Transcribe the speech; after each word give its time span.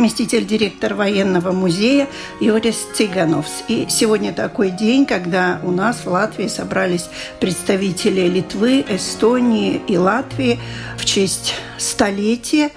Заместитель 0.00 0.46
директора 0.46 0.94
военного 0.94 1.52
музея 1.52 2.08
Юрис 2.40 2.88
Цигановс. 2.94 3.64
И 3.68 3.86
сегодня 3.90 4.32
такой 4.32 4.70
день, 4.70 5.04
когда 5.04 5.60
у 5.62 5.70
нас 5.70 6.06
в 6.06 6.06
Латвии 6.06 6.46
собрались 6.46 7.10
представители 7.38 8.22
Литвы, 8.22 8.82
Эстонии 8.88 9.78
и 9.86 9.98
Латвии 9.98 10.58
в 10.96 11.04
честь 11.04 11.52
столетия 11.76 12.70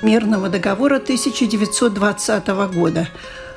мирного 0.00 0.48
договора 0.48 0.96
1920 0.96 2.48
года. 2.74 3.08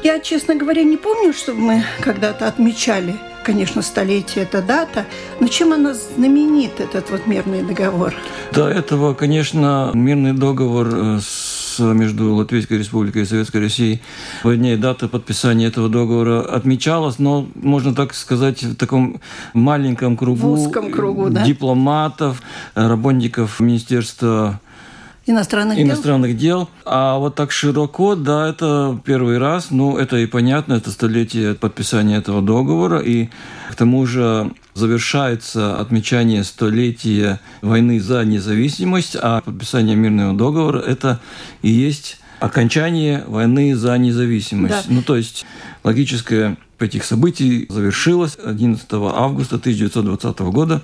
Я, 0.04 0.20
честно 0.20 0.56
говоря, 0.56 0.84
не 0.84 0.98
помню, 0.98 1.32
чтобы 1.32 1.62
мы 1.62 1.84
когда-то 2.02 2.46
отмечали 2.46 3.16
конечно, 3.44 3.82
столетие– 3.82 4.44
это 4.46 4.62
дата, 4.62 5.06
но 5.40 5.48
чем 5.48 5.74
она 5.74 5.94
знаменит, 5.94 6.80
этот 6.80 7.12
вот 7.12 7.28
мирный 7.28 7.62
договор? 7.62 8.14
До 8.54 8.68
этого, 8.68 9.14
конечно, 9.14 9.92
мирный 9.94 10.34
договор 10.34 10.88
э, 10.94 11.20
с, 11.74 11.94
между 11.94 12.34
Латвийской 12.36 12.78
Республикой 12.78 13.24
и 13.24 13.26
Советской 13.26 13.58
Россией 13.58 14.02
в 14.44 14.56
дне 14.56 14.78
дата 14.78 15.08
подписания 15.08 15.68
этого 15.68 15.90
договора 15.90 16.42
отмечалась, 16.42 17.20
но, 17.20 17.48
можно 17.56 17.96
так 17.96 18.14
сказать, 18.14 18.64
в 18.64 18.76
таком 18.76 19.20
маленьком 19.54 20.18
кругу, 20.18 20.56
в 20.56 20.68
узком 20.68 20.92
кругу 20.92 21.30
да? 21.30 21.44
дипломатов, 21.44 22.42
работников 22.76 23.60
Министерства 23.60 24.60
Иностранных, 25.26 25.80
иностранных 25.80 26.38
дел. 26.38 26.60
дел. 26.60 26.70
А 26.86 27.18
вот 27.18 27.36
так 27.36 27.52
широко, 27.52 28.16
да, 28.16 28.50
это 28.50 29.00
первый 29.06 29.38
раз. 29.38 29.72
Ну, 29.72 29.98
это 29.98 30.18
и 30.18 30.26
понятно, 30.26 30.74
это 30.74 30.92
столетие 30.92 31.56
подписания 31.56 32.18
этого 32.18 32.42
договора. 32.42 33.00
И 33.00 33.30
к 33.72 33.76
тому 33.76 34.06
же 34.06 34.52
завершается 34.74 35.80
отмечание 35.80 36.44
столетия 36.44 37.40
войны 37.62 38.02
за 38.02 38.26
независимость, 38.26 39.16
а 39.20 39.42
подписание 39.42 39.96
мирного 39.96 40.38
договора– 40.38 40.80
это 40.86 41.22
и 41.62 41.70
есть 41.70 42.18
окончание 42.42 43.24
войны 43.26 43.76
за 43.76 43.98
независимость. 43.98 44.88
Да. 44.88 44.94
Ну, 44.94 45.02
то 45.02 45.16
есть 45.16 45.46
логическое 45.86 46.58
этих 46.80 47.06
событий 47.06 47.66
завершилось 47.70 48.38
11 48.44 48.86
августа 48.92 49.56
1920 49.56 50.40
года 50.40 50.82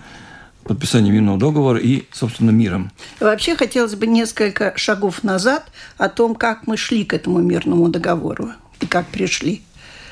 подписания 0.63 1.11
мирного 1.11 1.39
договора 1.39 1.79
и, 1.79 2.03
собственно, 2.11 2.52
миром. 2.52 2.91
Вообще 3.19 3.55
хотелось 3.55 3.95
бы 3.95 4.07
несколько 4.07 4.73
шагов 4.75 5.23
назад 5.23 5.71
о 5.97 6.09
том, 6.09 6.35
как 6.35 6.67
мы 6.67 6.77
шли 6.77 7.05
к 7.05 7.13
этому 7.13 7.39
мирному 7.39 7.89
договору 7.89 8.52
и 8.80 8.85
как 8.85 9.07
пришли. 9.07 9.63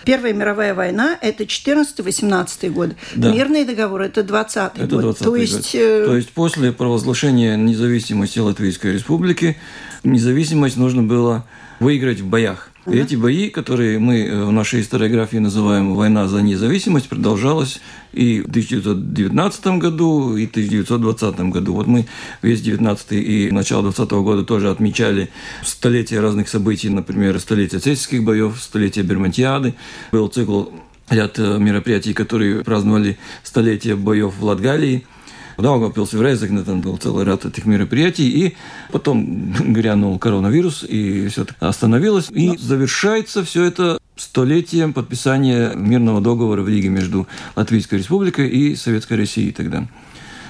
Первая 0.07 0.31
мировая 0.31 0.73
война– 0.73 1.17
это 1.21 1.43
14-18 1.43 2.69
год. 2.69 2.91
Да. 3.15 3.29
Мирный 3.29 3.65
договор– 3.65 4.01
это 4.03 4.23
20 4.23 4.77
это 4.77 4.87
20 4.87 5.21
То 5.21 5.35
есть, 5.35 5.73
год. 5.73 5.81
Э... 5.81 6.05
То 6.05 6.15
есть 6.15 6.29
после 6.31 6.71
провозглашения 6.71 7.57
независимости 7.57 8.39
Латвийской 8.39 8.93
Республики 8.93 9.57
независимость 10.05 10.77
нужно 10.77 11.03
было 11.03 11.45
выиграть 11.81 12.21
в 12.21 12.25
боях. 12.25 12.71
И 12.89 12.97
эти 12.97 13.15
бои, 13.15 13.49
которые 13.49 13.99
мы 13.99 14.21
э, 14.21 14.45
в 14.45 14.51
нашей 14.51 14.79
историографии 14.79 15.37
называем 15.37 15.93
«Война 15.93 16.27
за 16.29 16.41
независимость», 16.41 17.09
продолжалась 17.09 17.81
и 18.13 18.39
в 18.39 18.49
1919 18.49 19.67
году, 19.79 20.37
и 20.37 20.47
в 20.47 20.51
1920 20.51 21.39
году. 21.51 21.73
Вот 21.73 21.87
мы 21.87 22.05
весь 22.41 22.61
19 22.61 23.11
и 23.11 23.51
начало 23.51 23.83
20 23.83 24.11
года 24.11 24.43
тоже 24.45 24.69
отмечали 24.69 25.29
столетия 25.65 26.21
разных 26.21 26.47
событий, 26.47 26.87
например, 26.87 27.37
столетие 27.39 27.81
цельских 27.81 28.23
боев, 28.23 28.57
столетие 28.57 29.03
Бермонтиады. 29.03 29.73
Был 30.13 30.29
цикл 30.29 30.65
ряд 31.09 31.37
э, 31.39 31.57
мероприятий, 31.59 32.13
которые 32.13 32.63
праздновали 32.63 33.17
столетие 33.43 33.97
боев 33.97 34.33
в 34.39 34.45
Латгалии– 34.45 35.05
в 35.57 35.61
Даугавпилсе, 35.61 36.17
в 36.17 36.21
Резекне 36.21 36.61
там 36.61 36.81
был 36.81 36.97
целый 36.97 37.25
ряд 37.25 37.45
этих 37.45 37.65
мероприятий, 37.65 38.29
и 38.29 38.55
потом 38.91 39.53
грянул 39.73 40.17
коронавирус, 40.19 40.83
и 40.87 41.27
все 41.27 41.45
остановилось. 41.59 42.29
И 42.29 42.55
завершается 42.57 43.43
все 43.43 43.63
это 43.63 43.99
столетием 44.15 44.93
подписания 44.93 45.73
мирного 45.75 46.21
договора 46.21 46.61
в 46.61 46.69
Риге 46.69 46.89
между 46.89 47.27
Латвийской 47.55 47.95
Республикой 47.95 48.49
и 48.49 48.75
Советской 48.75 49.17
Россией 49.17 49.51
тогда. 49.51 49.87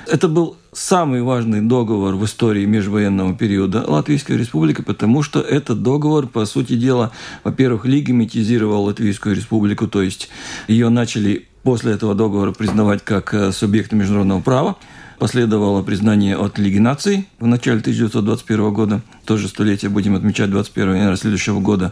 Это 0.08 0.30
был 0.30 0.56
самый 0.72 1.22
важный 1.22 1.60
договор 1.60 2.16
в 2.16 2.24
истории 2.24 2.66
межвоенного 2.66 3.36
периода 3.36 3.84
Латвийской 3.86 4.38
Республики, 4.38 4.82
потому 4.82 5.22
что 5.22 5.42
этот 5.42 5.84
договор, 5.84 6.28
по 6.28 6.46
сути 6.46 6.78
дела, 6.78 7.12
во-первых, 7.44 7.86
легимитизировал 7.86 8.84
Латвийскую 8.84 9.36
Республику, 9.36 9.88
то 9.88 10.02
есть 10.02 10.30
ее 10.70 10.88
начали 10.88 11.48
после 11.68 11.92
этого 11.92 12.16
договора 12.16 12.54
признавать 12.54 13.04
как 13.04 13.34
э, 13.34 13.52
субъекта 13.52 13.94
международного 13.98 14.40
права. 14.40 14.78
Последовало 15.20 15.84
признание 15.84 16.38
от 16.38 16.58
Лиги 16.58 16.78
наций 16.78 17.28
в 17.42 17.46
начале 17.46 17.82
1921 17.82 18.74
года. 18.74 19.02
Тоже 19.26 19.50
столетие 19.50 19.92
будем 19.92 20.16
отмечать 20.16 20.50
21 20.50 20.96
января 20.96 21.18
следующего 21.18 21.60
года. 21.60 21.92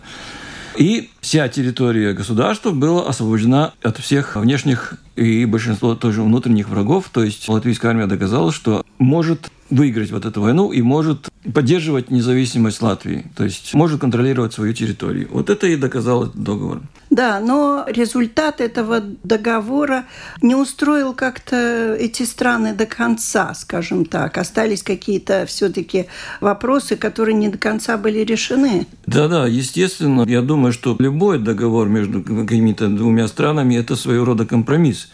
И 0.77 1.09
вся 1.19 1.49
территория 1.49 2.13
государства 2.13 2.71
была 2.71 3.05
освобождена 3.05 3.73
от 3.83 3.97
всех 3.97 4.37
внешних 4.37 4.93
и 5.17 5.43
большинство 5.43 5.93
тоже 5.93 6.21
внутренних 6.21 6.69
врагов. 6.69 7.09
То 7.11 7.25
есть 7.25 7.49
латвийская 7.49 7.91
армия 7.91 8.07
доказала, 8.07 8.53
что 8.53 8.81
может 8.97 9.51
выиграть 9.69 10.11
вот 10.11 10.25
эту 10.25 10.41
войну 10.41 10.71
и 10.71 10.81
может 10.81 11.29
поддерживать 11.53 12.11
независимость 12.11 12.81
Латвии, 12.81 13.25
то 13.35 13.43
есть 13.43 13.73
может 13.73 13.99
контролировать 13.99 14.53
свою 14.53 14.73
территорию. 14.73 15.27
Вот 15.31 15.49
это 15.49 15.67
и 15.67 15.75
доказал 15.75 16.25
этот 16.25 16.41
договор. 16.41 16.81
Да, 17.15 17.39
но 17.39 17.85
результат 17.87 18.59
этого 18.59 18.99
договора 18.99 20.03
не 20.41 20.53
устроил 20.53 21.13
как-то 21.13 21.95
эти 21.97 22.23
страны 22.23 22.73
до 22.73 22.85
конца, 22.85 23.53
скажем 23.53 24.03
так. 24.03 24.37
Остались 24.37 24.83
какие-то 24.83 25.45
все-таки 25.45 26.07
вопросы, 26.41 26.97
которые 26.97 27.35
не 27.35 27.47
до 27.47 27.57
конца 27.57 27.97
были 27.97 28.19
решены. 28.19 28.85
Да-да, 29.05 29.47
естественно. 29.47 30.25
Я 30.27 30.41
думаю, 30.41 30.73
что 30.73 30.97
любой 30.99 31.39
договор 31.39 31.87
между 31.87 32.21
какими-то 32.21 32.89
двумя 32.89 33.29
странами– 33.29 33.75
это 33.77 33.95
своего 33.95 34.25
рода 34.25 34.45
компромисс. 34.45 35.07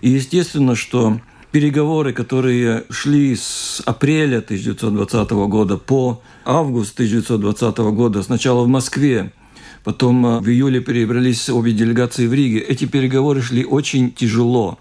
И 0.00 0.08
естественно, 0.08 0.74
что 0.74 1.20
переговоры, 1.50 2.14
которые 2.14 2.84
шли 2.88 3.36
с 3.36 3.82
апреля 3.84 4.38
1920 4.38 5.30
года 5.50 5.76
по 5.76 6.22
август 6.46 6.94
1920 6.94 7.76
года, 7.94 8.22
сначала 8.22 8.64
в 8.64 8.68
Москве, 8.68 9.32
потом 9.86 10.26
э, 10.26 10.40
в 10.40 10.48
июле 10.48 10.80
перебрались 10.80 11.48
обе 11.48 11.70
делегации 11.70 12.26
в 12.26 12.34
Риге. 12.34 12.58
Эти 12.58 12.86
переговоры 12.86 13.40
шли 13.40 13.64
очень 13.64 14.10
тяжело. 14.10 14.80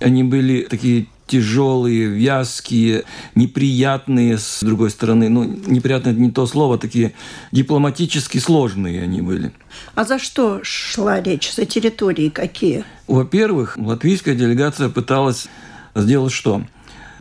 Они 0.00 0.24
были 0.24 0.62
такие 0.62 1.08
тяжелые, 1.26 2.06
вязкие, 2.06 3.04
неприятные, 3.34 4.38
с 4.38 4.62
другой 4.62 4.88
стороны, 4.90 5.28
ну, 5.28 5.44
неприятно 5.44 6.08
это 6.08 6.18
не 6.18 6.30
то 6.30 6.46
слово, 6.46 6.78
такие 6.78 7.12
дипломатически 7.52 8.38
сложные 8.38 9.02
они 9.02 9.20
были. 9.20 9.52
А 9.94 10.04
за 10.04 10.18
что 10.18 10.60
шла 10.64 11.20
речь? 11.20 11.52
За 11.54 11.66
территории 11.66 12.30
какие? 12.30 12.84
Во-первых, 13.08 13.76
латвийская 13.76 14.34
делегация 14.34 14.88
пыталась 14.88 15.48
сделать 15.94 16.32
что? 16.32 16.64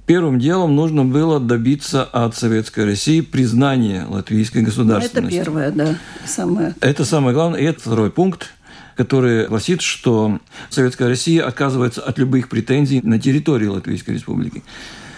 Первым 0.10 0.40
делом 0.40 0.76
нужно 0.76 1.06
было 1.06 1.40
добиться 1.40 2.04
от 2.04 2.36
Советской 2.36 2.86
России 2.86 3.22
признания 3.22 4.08
латвийской 4.10 4.64
государственности. 4.64 5.36
Это 5.36 5.46
первое, 5.46 5.70
да, 5.70 5.98
самое. 6.26 6.74
Это 6.82 7.06
самое 7.06 7.36
главное. 7.36 7.60
И 7.60 7.64
это 7.64 7.80
второй 7.80 8.10
пункт, 8.10 8.48
который 8.96 9.46
гласит, 9.46 9.82
что 9.84 10.40
Советская 10.72 11.10
Россия 11.10 11.46
отказывается 11.46 12.02
от 12.02 12.18
любых 12.18 12.50
претензий 12.50 13.02
на 13.04 13.20
территории 13.20 13.68
Латвийской 13.68 14.16
Республики. 14.16 14.64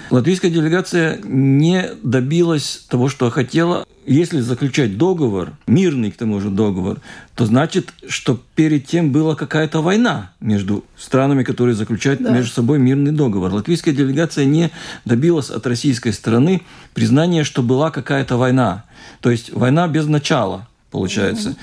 Латвийская 0.09 0.51
делегация 0.51 1.21
не 1.23 1.91
добилась 2.03 2.83
того, 2.89 3.07
что 3.07 3.29
хотела. 3.29 3.87
Если 4.05 4.39
заключать 4.39 4.97
договор, 4.97 5.53
мирный 5.67 6.11
к 6.11 6.17
тому 6.17 6.39
же 6.39 6.49
договор, 6.49 6.99
то 7.35 7.45
значит, 7.45 7.93
что 8.07 8.41
перед 8.55 8.87
тем 8.87 9.11
была 9.11 9.35
какая-то 9.35 9.81
война 9.81 10.31
между 10.39 10.83
странами, 10.97 11.43
которые 11.43 11.75
заключают 11.75 12.21
да. 12.21 12.31
между 12.31 12.51
собой 12.51 12.79
мирный 12.79 13.11
договор. 13.11 13.53
Латвийская 13.53 13.93
делегация 13.93 14.45
не 14.45 14.71
добилась 15.05 15.51
от 15.51 15.67
российской 15.67 16.13
стороны 16.13 16.61
признания, 16.95 17.43
что 17.43 17.61
была 17.61 17.91
какая-то 17.91 18.37
война. 18.37 18.85
То 19.19 19.29
есть 19.29 19.53
война 19.53 19.87
без 19.87 20.07
начала, 20.07 20.67
получается. 20.89 21.49
Mm-hmm. 21.49 21.57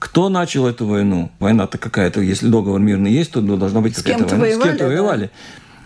Кто 0.00 0.28
начал 0.28 0.66
эту 0.66 0.86
войну? 0.86 1.30
Война-то 1.38 1.78
какая-то, 1.78 2.20
если 2.20 2.48
договор 2.48 2.80
мирный 2.80 3.12
есть, 3.12 3.30
то 3.30 3.40
должна 3.40 3.80
быть 3.80 3.94
какая-то 3.94 4.36
война. 4.36 4.44
Воевали, 4.44 4.60
С 4.60 4.64
кем-то 4.64 4.78
да? 4.84 4.86
воевали. 4.88 5.30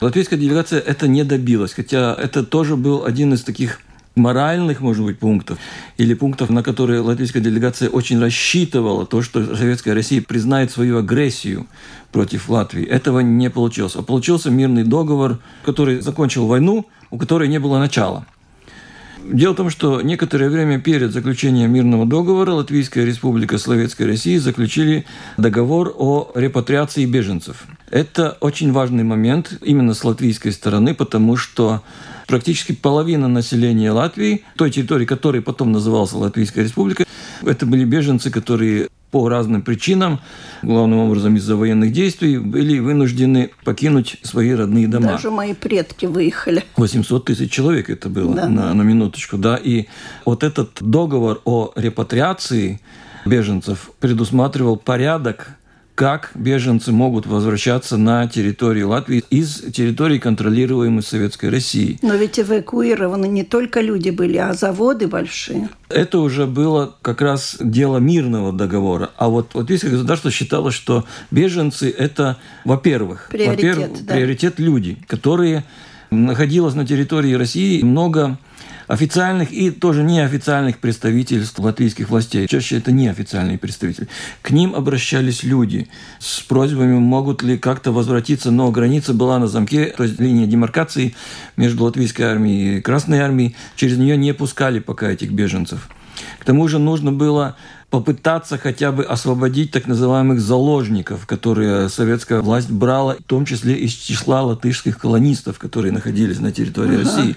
Латвийская 0.00 0.38
делегация 0.38 0.80
это 0.80 1.06
не 1.06 1.24
добилась, 1.24 1.72
хотя 1.74 2.14
это 2.14 2.44
тоже 2.44 2.76
был 2.76 3.04
один 3.04 3.34
из 3.34 3.42
таких 3.42 3.80
моральных, 4.18 4.80
может 4.80 5.04
быть, 5.04 5.18
пунктов, 5.18 5.58
или 5.96 6.14
пунктов, 6.14 6.50
на 6.50 6.62
которые 6.62 7.00
латвийская 7.00 7.42
делегация 7.42 7.88
очень 7.88 8.20
рассчитывала, 8.20 9.06
то, 9.06 9.22
что 9.22 9.56
Советская 9.56 9.94
Россия 9.94 10.20
признает 10.20 10.70
свою 10.70 10.98
агрессию 10.98 11.66
против 12.12 12.48
Латвии. 12.48 12.84
Этого 12.84 13.20
не 13.20 13.48
получилось. 13.50 13.96
А 13.96 14.02
получился 14.02 14.50
мирный 14.50 14.84
договор, 14.84 15.38
который 15.64 16.00
закончил 16.00 16.46
войну, 16.46 16.86
у 17.10 17.18
которой 17.18 17.48
не 17.48 17.58
было 17.58 17.78
начала. 17.78 18.26
Дело 19.24 19.52
в 19.52 19.56
том, 19.56 19.70
что 19.70 20.00
некоторое 20.00 20.48
время 20.48 20.80
перед 20.80 21.12
заключением 21.12 21.72
мирного 21.72 22.06
договора 22.06 22.52
Латвийская 22.52 23.04
республика 23.04 23.58
Советской 23.58 24.04
России 24.04 24.36
заключили 24.38 25.06
договор 25.36 25.94
о 25.96 26.30
репатриации 26.34 27.04
беженцев. 27.04 27.66
Это 27.90 28.36
очень 28.40 28.72
важный 28.72 29.04
момент 29.04 29.58
именно 29.62 29.94
с 29.94 30.04
латвийской 30.04 30.52
стороны, 30.52 30.94
потому 30.94 31.36
что 31.36 31.82
практически 32.26 32.72
половина 32.72 33.28
населения 33.28 33.90
Латвии, 33.90 34.44
той 34.56 34.70
территории, 34.70 35.06
которая 35.06 35.42
потом 35.42 35.72
называлась 35.72 36.12
Латвийская 36.12 36.64
республика, 36.64 37.04
это 37.42 37.66
были 37.66 37.84
беженцы, 37.84 38.30
которые 38.30 38.88
по 39.10 39.28
разным 39.28 39.62
причинам, 39.62 40.20
главным 40.62 40.98
образом 40.98 41.36
из-за 41.36 41.56
военных 41.56 41.92
действий, 41.92 42.36
были 42.36 42.78
вынуждены 42.78 43.50
покинуть 43.64 44.18
свои 44.22 44.52
родные 44.52 44.86
дома. 44.86 45.06
Даже 45.06 45.30
мои 45.30 45.54
предки 45.54 46.04
выехали. 46.04 46.62
800 46.76 47.24
тысяч 47.24 47.50
человек 47.50 47.88
это 47.88 48.10
было, 48.10 48.34
да. 48.34 48.48
на, 48.48 48.74
на 48.74 48.82
минуточку, 48.82 49.38
да. 49.38 49.56
И 49.56 49.86
вот 50.26 50.44
этот 50.44 50.76
договор 50.80 51.40
о 51.46 51.72
репатриации 51.74 52.80
беженцев 53.24 53.90
предусматривал 53.98 54.76
порядок 54.76 55.56
как 55.98 56.30
беженцы 56.36 56.92
могут 56.92 57.26
возвращаться 57.26 57.96
на 57.96 58.28
территорию 58.28 58.90
Латвии 58.90 59.24
из 59.30 59.62
территорий, 59.72 60.20
контролируемой 60.20 61.02
Советской 61.02 61.50
Россией. 61.50 61.98
Но 62.02 62.14
ведь 62.14 62.38
эвакуированы 62.38 63.26
не 63.26 63.42
только 63.42 63.80
люди 63.80 64.10
были, 64.10 64.36
а 64.36 64.54
заводы 64.54 65.08
большие. 65.08 65.68
Это 65.88 66.20
уже 66.20 66.46
было 66.46 66.94
как 67.02 67.20
раз 67.20 67.56
дело 67.58 67.98
мирного 67.98 68.52
договора. 68.52 69.10
А 69.16 69.28
вот 69.28 69.56
латвийское 69.56 69.90
государство 69.90 70.30
считало, 70.30 70.70
что 70.70 71.04
беженцы– 71.32 71.90
это, 71.98 72.36
во-первых, 72.64 73.26
приоритет, 73.32 73.76
во-первых, 73.76 74.06
да. 74.06 74.14
приоритет 74.14 74.60
люди, 74.60 74.98
которые 75.08 75.64
находилось 76.12 76.76
на 76.76 76.86
территории 76.86 77.34
России 77.34 77.82
много 77.82 78.38
официальных 78.88 79.52
и 79.52 79.70
тоже 79.70 80.02
неофициальных 80.02 80.78
представительств 80.78 81.58
латвийских 81.58 82.08
властей. 82.08 82.48
Чаще 82.48 82.78
это 82.78 82.90
неофициальные 82.90 83.58
представители. 83.58 84.08
К 84.42 84.50
ним 84.50 84.74
обращались 84.74 85.42
люди 85.42 85.88
с 86.18 86.40
просьбами, 86.40 86.98
могут 86.98 87.42
ли 87.42 87.58
как-то 87.58 87.92
возвратиться, 87.92 88.50
но 88.50 88.70
граница 88.72 89.14
была 89.14 89.38
на 89.38 89.46
замке, 89.46 89.94
то 89.96 90.02
есть 90.02 90.18
линия 90.18 90.46
демаркации 90.46 91.14
между 91.56 91.84
латвийской 91.84 92.22
армией 92.22 92.78
и 92.78 92.80
Красной 92.80 93.20
армией. 93.20 93.54
Через 93.76 93.98
нее 93.98 94.16
не 94.16 94.32
пускали 94.32 94.80
пока 94.80 95.10
этих 95.10 95.30
беженцев. 95.30 95.88
К 96.40 96.44
тому 96.44 96.66
же 96.66 96.78
нужно 96.78 97.12
было 97.12 97.56
попытаться 97.90 98.58
хотя 98.58 98.92
бы 98.92 99.04
освободить 99.04 99.70
так 99.70 99.86
называемых 99.86 100.40
заложников, 100.40 101.26
которые 101.26 101.88
советская 101.88 102.40
власть 102.40 102.70
брала, 102.70 103.14
в 103.14 103.22
том 103.22 103.44
числе 103.44 103.74
из 103.74 103.92
числа 103.92 104.42
латышских 104.42 104.98
колонистов, 104.98 105.58
которые 105.58 105.92
находились 105.92 106.40
на 106.40 106.52
территории 106.52 107.00
ага. 107.00 107.04
России, 107.04 107.36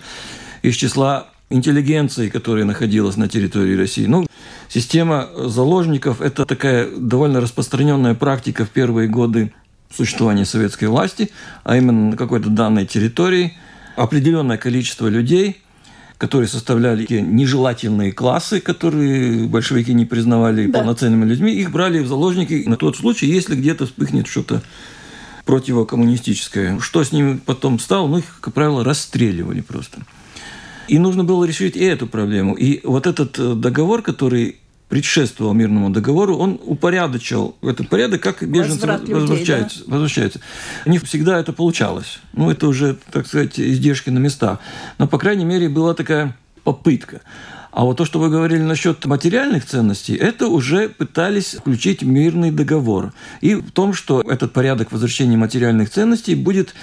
из 0.62 0.75
числа 0.75 1.27
интеллигенции, 1.51 2.30
которая 2.30 2.65
находилась 2.65 3.18
на 3.18 3.27
территории 3.27 3.75
России. 3.75 4.06
Ну, 4.06 4.25
система 4.69 5.30
заложников– 5.36 6.21
это 6.24 6.45
такая 6.45 6.88
довольно 6.89 7.42
распространенная 7.42 8.15
практика 8.15 8.65
в 8.65 8.69
первые 8.69 9.07
годы 9.07 9.53
существования 9.95 10.45
советской 10.45 10.86
власти, 10.86 11.31
а 11.63 11.77
именно 11.77 12.12
на 12.12 12.18
какой-то 12.18 12.50
данной 12.50 12.86
территории 12.86 13.57
определенное 13.95 14.57
количество 14.57 15.07
людей– 15.07 15.62
которые 16.21 16.48
составляли 16.48 17.07
нежелательные 17.19 18.12
классы, 18.12 18.59
которые 18.62 19.48
большевики 19.48 19.92
не 19.92 20.06
признавали 20.06 20.68
да. 20.68 20.77
полноценными 20.77 21.25
людьми, 21.25 21.51
их 21.51 21.71
брали 21.71 21.98
в 21.98 22.07
заложники 22.07 22.63
на 22.68 22.77
тот 22.77 22.95
случай, 22.95 23.25
если 23.25 23.56
где-то 23.56 23.88
вспыхнет 23.88 24.27
что-то 24.27 24.62
противокоммунистическое. 25.45 26.80
Что 26.80 27.03
с 27.03 27.12
ними 27.12 27.42
потом 27.44 27.80
стало? 27.80 28.07
Ну, 28.07 28.19
их, 28.19 28.39
как 28.39 28.53
правило, 28.53 28.83
расстреливали 28.83 29.62
просто. 29.62 29.98
И 30.92 31.00
нужно 31.00 31.24
было 31.24 31.46
решить 31.46 31.78
и 31.78 31.86
эту 31.86 32.06
проблему. 32.06 32.54
И 32.54 32.86
вот 32.86 33.08
этот 33.08 33.62
договор, 33.62 34.02
который 34.02 34.58
предшествовал 34.90 35.54
мирному 35.54 35.90
договору, 35.90 36.36
он 36.36 36.60
упорядочил 36.66 37.56
этот 37.62 37.88
порядок, 37.88 38.22
как 38.22 38.46
беженцы 38.46 38.86
Возврат 38.86 39.08
возвращаются, 39.08 39.78
людей, 39.78 39.88
да? 39.88 39.94
возвращаются. 39.94 40.42
Не 40.86 40.98
всегда 40.98 41.40
это 41.40 41.54
получалось. 41.54 42.20
Ну, 42.34 42.52
это 42.52 42.68
уже, 42.68 42.98
так 43.10 43.26
сказать, 43.26 43.58
издержки 43.58 44.10
на 44.10 44.20
местах. 44.20 44.60
Но, 44.98 45.08
по 45.08 45.18
крайней 45.18 45.46
мере, 45.46 45.70
была 45.70 45.94
такая 45.94 46.36
попытка. 46.66 47.22
А 47.72 47.86
вот 47.86 47.96
то, 47.96 48.04
что 48.04 48.20
вы 48.20 48.30
говорили 48.30 48.62
насчет 48.62 49.06
материальных 49.06 49.66
ценностей, 49.66 50.16
это 50.16 50.50
уже 50.50 50.90
пытались 50.90 51.54
включить 51.54 52.02
мирный 52.02 52.52
договор. 52.52 53.14
И 53.40 53.56
в 53.56 53.72
том, 53.72 53.94
что 53.94 54.20
этот 54.20 54.52
порядок 54.52 54.92
возвращения 54.92 55.38
материальных 55.38 55.90
ценностей 55.90 56.36
будет 56.36 56.76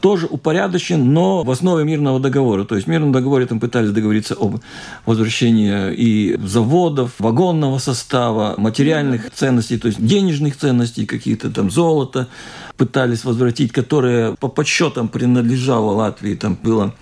тоже 0.00 0.26
упорядочен, 0.26 1.12
но 1.12 1.42
в 1.42 1.50
основе 1.50 1.84
мирного 1.84 2.20
договора. 2.20 2.64
То 2.64 2.74
есть 2.74 2.86
в 2.86 2.90
мирном 2.90 3.12
договоре 3.12 3.46
там 3.46 3.60
пытались 3.60 3.90
договориться 3.90 4.34
об 4.34 4.60
возвращении 5.06 5.92
и 5.94 6.36
заводов, 6.42 7.12
вагонного 7.18 7.78
состава, 7.78 8.54
материальных 8.56 9.30
ценностей, 9.30 9.78
то 9.78 9.88
есть 9.88 10.04
денежных 10.04 10.56
ценностей, 10.56 11.06
какие-то 11.06 11.50
там 11.50 11.70
золото 11.70 12.28
пытались 12.76 13.24
возвратить, 13.24 13.72
которое 13.72 14.34
по 14.36 14.48
подсчетам 14.48 15.08
принадлежало 15.08 15.92
Латвии, 15.92 16.34
там 16.34 16.56
было 16.62 16.94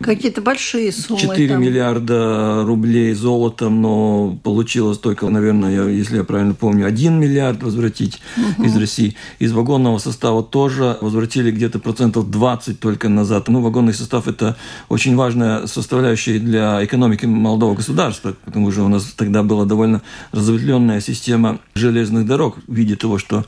Какие-то 0.00 0.40
большие 0.40 0.92
суммы. 0.92 1.20
4 1.20 1.48
там. 1.48 1.62
миллиарда 1.62 2.64
рублей 2.64 3.12
золотом, 3.12 3.82
но 3.82 4.38
получилось 4.42 4.98
только, 4.98 5.28
наверное, 5.28 5.88
если 5.88 6.16
я 6.16 6.24
правильно 6.24 6.54
помню, 6.54 6.86
1 6.86 7.20
миллиард 7.20 7.62
возвратить 7.62 8.18
угу. 8.36 8.64
из 8.64 8.76
России. 8.76 9.14
Из 9.38 9.52
вагонного 9.52 9.98
состава 9.98 10.42
тоже 10.42 10.96
возвратили 11.02 11.50
где-то 11.50 11.80
процентов 11.80 12.30
20 12.30 12.80
только 12.80 13.10
назад. 13.10 13.48
Ну, 13.48 13.60
вагонный 13.60 13.92
состав– 13.92 14.26
это 14.28 14.56
очень 14.88 15.16
важная 15.16 15.66
составляющая 15.66 16.38
для 16.38 16.82
экономики 16.82 17.26
молодого 17.26 17.74
государства, 17.74 18.34
потому 18.46 18.72
что 18.72 18.84
у 18.84 18.88
нас 18.88 19.04
тогда 19.14 19.42
была 19.42 19.66
довольно 19.66 20.00
разветвленная 20.32 21.00
система 21.00 21.58
железных 21.74 22.26
дорог 22.26 22.56
в 22.66 22.74
виде 22.74 22.96
того, 22.96 23.18
что 23.18 23.44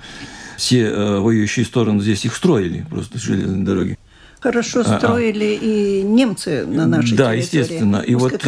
все 0.59 0.83
э, 0.83 1.19
воюющие 1.19 1.65
стороны 1.65 2.03
здесь 2.03 2.25
их 2.25 2.35
строили, 2.35 2.87
просто 2.91 3.19
железные 3.19 3.65
дороги. 3.65 3.99
Хорошо 4.43 4.83
строили 4.83 5.57
а, 5.61 5.65
и 5.65 6.03
немцы 6.03 6.67
на 6.67 6.87
нашей 6.87 7.17
да, 7.17 7.33
территории. 7.33 7.39
естественно. 7.39 7.97
И, 7.99 8.15
вот, 8.17 8.45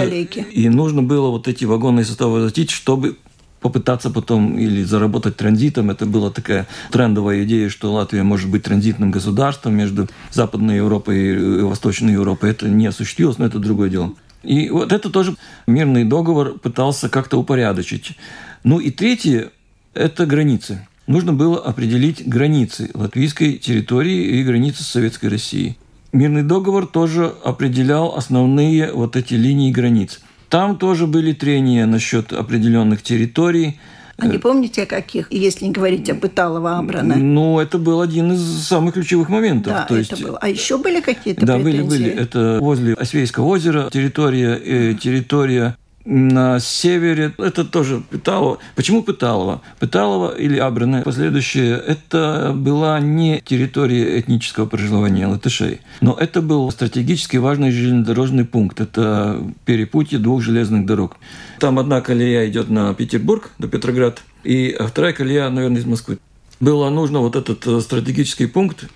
и 0.53 0.69
нужно 0.69 1.03
было 1.03 1.29
вот 1.29 1.47
эти 1.47 1.65
вагонные 1.65 2.05
составы 2.05 2.33
возвратить, 2.33 2.71
чтобы 2.71 3.17
попытаться 3.61 4.11
потом 4.11 4.59
или 4.59 4.83
заработать 4.83 5.37
транзитом. 5.37 5.91
Это 5.91 6.05
была 6.05 6.31
такая 6.31 6.67
трендовая 6.91 7.45
идея, 7.45 7.69
что 7.69 7.93
Латвия 7.93 8.25
может 8.25 8.51
быть 8.51 8.65
транзитным 8.65 9.13
государством 9.13 9.77
между 9.77 10.09
Западной 10.33 10.77
Европой 10.77 11.61
и 11.61 11.63
Восточной 11.63 12.15
Европой. 12.15 12.51
Это 12.51 12.69
не 12.69 12.87
осуществилось, 12.89 13.39
но 13.39 13.47
это 13.47 13.61
другое 13.61 13.89
дело. 13.89 14.15
И 14.43 14.71
вот 14.71 14.93
это 14.93 15.11
тоже 15.11 15.37
мирный 15.69 16.03
договор 16.05 16.59
пытался 16.59 17.09
как-то 17.09 17.39
упорядочить. 17.39 18.19
Ну 18.65 18.81
и 18.81 18.91
третье– 18.91 19.53
это 19.95 20.27
границы. 20.27 20.89
Нужно 21.07 21.33
было 21.33 21.59
определить 21.59 22.27
границы 22.27 22.91
латвийской 22.95 23.59
территории 23.59 24.41
и 24.41 24.43
границы 24.43 24.83
Советской 24.83 25.27
России. 25.27 25.77
Мирный 26.15 26.45
договор 26.45 26.87
тоже 26.87 27.35
определял 27.43 28.15
основные 28.17 28.93
вот 28.93 29.17
эти 29.17 29.35
линии 29.35 29.73
границ. 29.73 30.21
Там 30.49 30.79
тоже 30.79 31.09
были 31.09 31.33
трения 31.33 31.87
насчет 31.87 32.33
определенных 32.33 33.03
территорий. 33.03 33.81
А 34.17 34.29
не 34.29 34.39
помните, 34.39 34.85
о 34.85 34.87
каких, 34.87 35.33
если 35.33 35.65
не 35.65 35.73
говорить 35.73 36.09
об 36.09 36.25
Италово-Абрана? 36.25 37.17
Ну, 37.17 37.59
это 37.59 37.79
был 37.79 38.01
один 38.01 38.31
из 38.33 38.43
самых 38.63 38.95
ключевых 38.95 39.29
моментов. 39.29 39.73
Да, 39.73 39.87
То 39.87 39.97
это 39.97 40.15
есть, 40.15 40.23
было. 40.23 40.39
А 40.41 40.49
еще 40.49 40.79
были 40.79 41.01
какие-то 41.01 41.45
Да, 41.45 41.57
претензии? 41.59 41.83
были, 41.83 42.05
были. 42.05 42.11
Это 42.13 42.59
возле 42.61 42.95
Освейского 42.95 43.47
озера 43.47 43.91
территория, 43.93 44.55
э, 44.55 44.95
территория 44.95 45.77
на 46.05 46.61
севере, 46.61 47.33
это 47.39 47.65
тоже 47.65 48.03
Пыталово. 48.11 48.59
Почему 48.77 49.03
Пыталово? 49.03 49.63
Пыталово 49.79 50.37
или 50.37 50.59
Абраны, 50.59 51.03
последующее, 51.03 51.77
это 51.77 52.53
была 52.55 53.01
не 53.01 53.41
территория 53.41 54.21
этнического 54.21 54.67
проживания 54.67 55.27
латышей, 55.27 55.81
но 56.01 56.17
это 56.19 56.43
был 56.43 56.71
стратегически 56.71 57.39
важный 57.39 57.71
железнодорожный 57.71 58.45
пункт. 58.45 58.81
Это 58.81 59.41
перепутье 59.65 60.19
двух 60.19 60.43
железных 60.43 60.87
дорог. 60.87 61.17
Там 61.59 61.79
одна 61.79 62.01
колея 62.01 62.47
идет 62.49 62.69
на 62.69 62.93
Петербург, 62.95 63.51
до 63.59 63.69
Петроград, 63.69 64.23
и 64.43 64.77
вторая 64.79 65.13
колея, 65.13 65.49
наверное, 65.49 65.81
из 65.81 65.87
Москвы. 65.87 66.19
Было 66.61 66.91
нужно 66.91 67.21
вот 67.21 67.37
этот 67.37 67.83
стратегический 67.83 68.47
пункт 68.47 68.87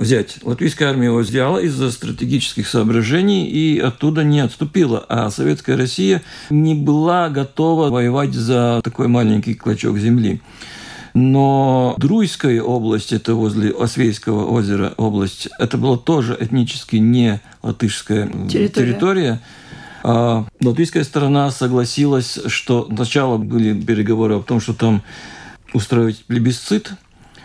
взять. 0.00 0.38
Латвийская 0.42 0.88
армия 0.88 1.06
его 1.06 1.18
взяла 1.18 1.60
из-за 1.60 1.90
стратегических 1.90 2.66
соображений 2.66 3.46
и 3.46 3.78
оттуда 3.78 4.24
не 4.24 4.40
отступила. 4.40 5.04
А 5.08 5.30
советская 5.30 5.76
Россия 5.76 6.22
не 6.48 6.74
была 6.74 7.28
готова 7.28 7.90
воевать 7.90 8.32
за 8.32 8.80
такой 8.82 9.08
маленький 9.08 9.54
клочок 9.54 9.98
земли. 9.98 10.40
Но 11.12 11.94
Друйская 11.98 12.62
область, 12.62 13.12
это 13.12 13.34
возле 13.34 13.70
Освейского 13.70 14.46
озера 14.46 14.94
область, 14.96 15.48
это 15.58 15.76
была 15.76 15.96
тоже 15.96 16.36
этнически 16.38 16.96
не 16.96 17.40
латышская 17.62 18.26
территория. 18.48 18.68
территория. 18.68 19.40
А 20.02 20.46
латвийская 20.62 21.04
сторона 21.04 21.50
согласилась, 21.50 22.38
что 22.46 22.88
сначала 22.94 23.36
были 23.36 23.78
переговоры 23.78 24.36
о 24.36 24.42
том, 24.42 24.60
что 24.60 24.72
там 24.72 25.02
устроить 25.74 26.24
плебисцит 26.24 26.92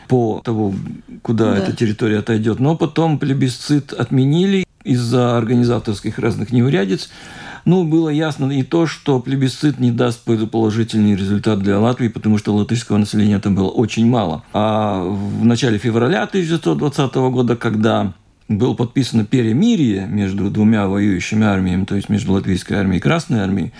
по 0.07 0.41
тому, 0.43 0.75
куда 1.21 1.51
да. 1.51 1.57
эта 1.57 1.75
территория 1.75 2.19
отойдет, 2.19 2.59
но 2.59 2.75
потом 2.75 3.19
плебисцит 3.19 3.93
отменили 3.93 4.65
из-за 4.83 5.37
организаторских 5.37 6.19
разных 6.19 6.51
неурядиц. 6.51 7.09
Ну, 7.65 7.83
было 7.83 8.09
ясно 8.09 8.51
и 8.51 8.61
то, 8.61 8.85
что 8.85 9.19
плебисцит 9.19 9.79
не 9.79 9.91
даст 9.91 10.21
положительный 10.23 11.15
результат 11.15 11.59
для 11.59 11.79
Латвии, 11.79 12.09
потому 12.09 12.37
что 12.37 12.53
латышского 12.53 12.97
населения 12.97 13.39
там 13.39 13.55
было 13.55 13.69
очень 13.69 14.07
мало. 14.07 14.43
А 14.53 15.03
в 15.03 15.43
начале 15.43 15.79
февраля 15.79 16.23
1920 16.23 17.15
года, 17.15 17.55
когда 17.55 18.13
было 18.47 18.75
подписано 18.75 19.25
перемирие 19.25 20.05
между 20.05 20.51
двумя 20.51 20.87
воюющими 20.87 21.43
армиями, 21.43 21.85
то 21.85 21.95
есть 21.95 22.09
между 22.09 22.33
латвийской 22.33 22.73
армией 22.73 22.99
и 22.99 23.01
Красной 23.01 23.39
армией, 23.39 23.73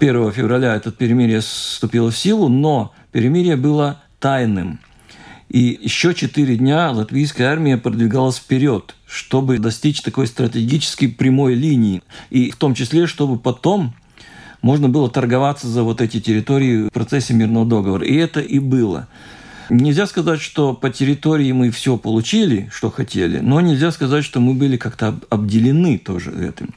1 0.00 0.32
февраля 0.32 0.74
это 0.74 0.90
перемирие 0.90 1.40
вступило 1.40 2.10
в 2.10 2.18
силу, 2.18 2.48
но 2.48 2.92
перемирие 3.12 3.54
было 3.54 4.02
тайным. 4.18 4.80
И 5.52 5.78
еще 5.82 6.14
четыре 6.14 6.56
дня 6.56 6.90
латвийская 6.92 7.48
армия 7.48 7.76
продвигалась 7.76 8.38
вперед, 8.38 8.94
чтобы 9.06 9.58
достичь 9.58 10.00
такой 10.00 10.26
стратегической 10.26 11.08
прямой 11.08 11.52
линии. 11.52 12.02
И 12.30 12.50
в 12.50 12.56
том 12.56 12.74
числе, 12.74 13.06
чтобы 13.06 13.38
потом 13.38 13.92
можно 14.62 14.88
было 14.88 15.10
торговаться 15.10 15.68
за 15.68 15.82
вот 15.82 16.00
эти 16.00 16.20
территории 16.20 16.84
в 16.84 16.90
процессе 16.90 17.34
мирного 17.34 17.66
договора. 17.66 18.06
И 18.06 18.14
это 18.14 18.40
и 18.40 18.60
было. 18.60 19.08
Нельзя 19.68 20.06
сказать, 20.06 20.40
что 20.40 20.72
по 20.72 20.88
территории 20.88 21.52
мы 21.52 21.70
все 21.70 21.98
получили, 21.98 22.70
что 22.72 22.90
хотели, 22.90 23.40
но 23.40 23.60
нельзя 23.60 23.92
сказать, 23.92 24.24
что 24.24 24.40
мы 24.40 24.54
были 24.54 24.78
как-то 24.78 25.20
обделены 25.28 25.98
тоже 25.98 26.30
этим. 26.30 26.70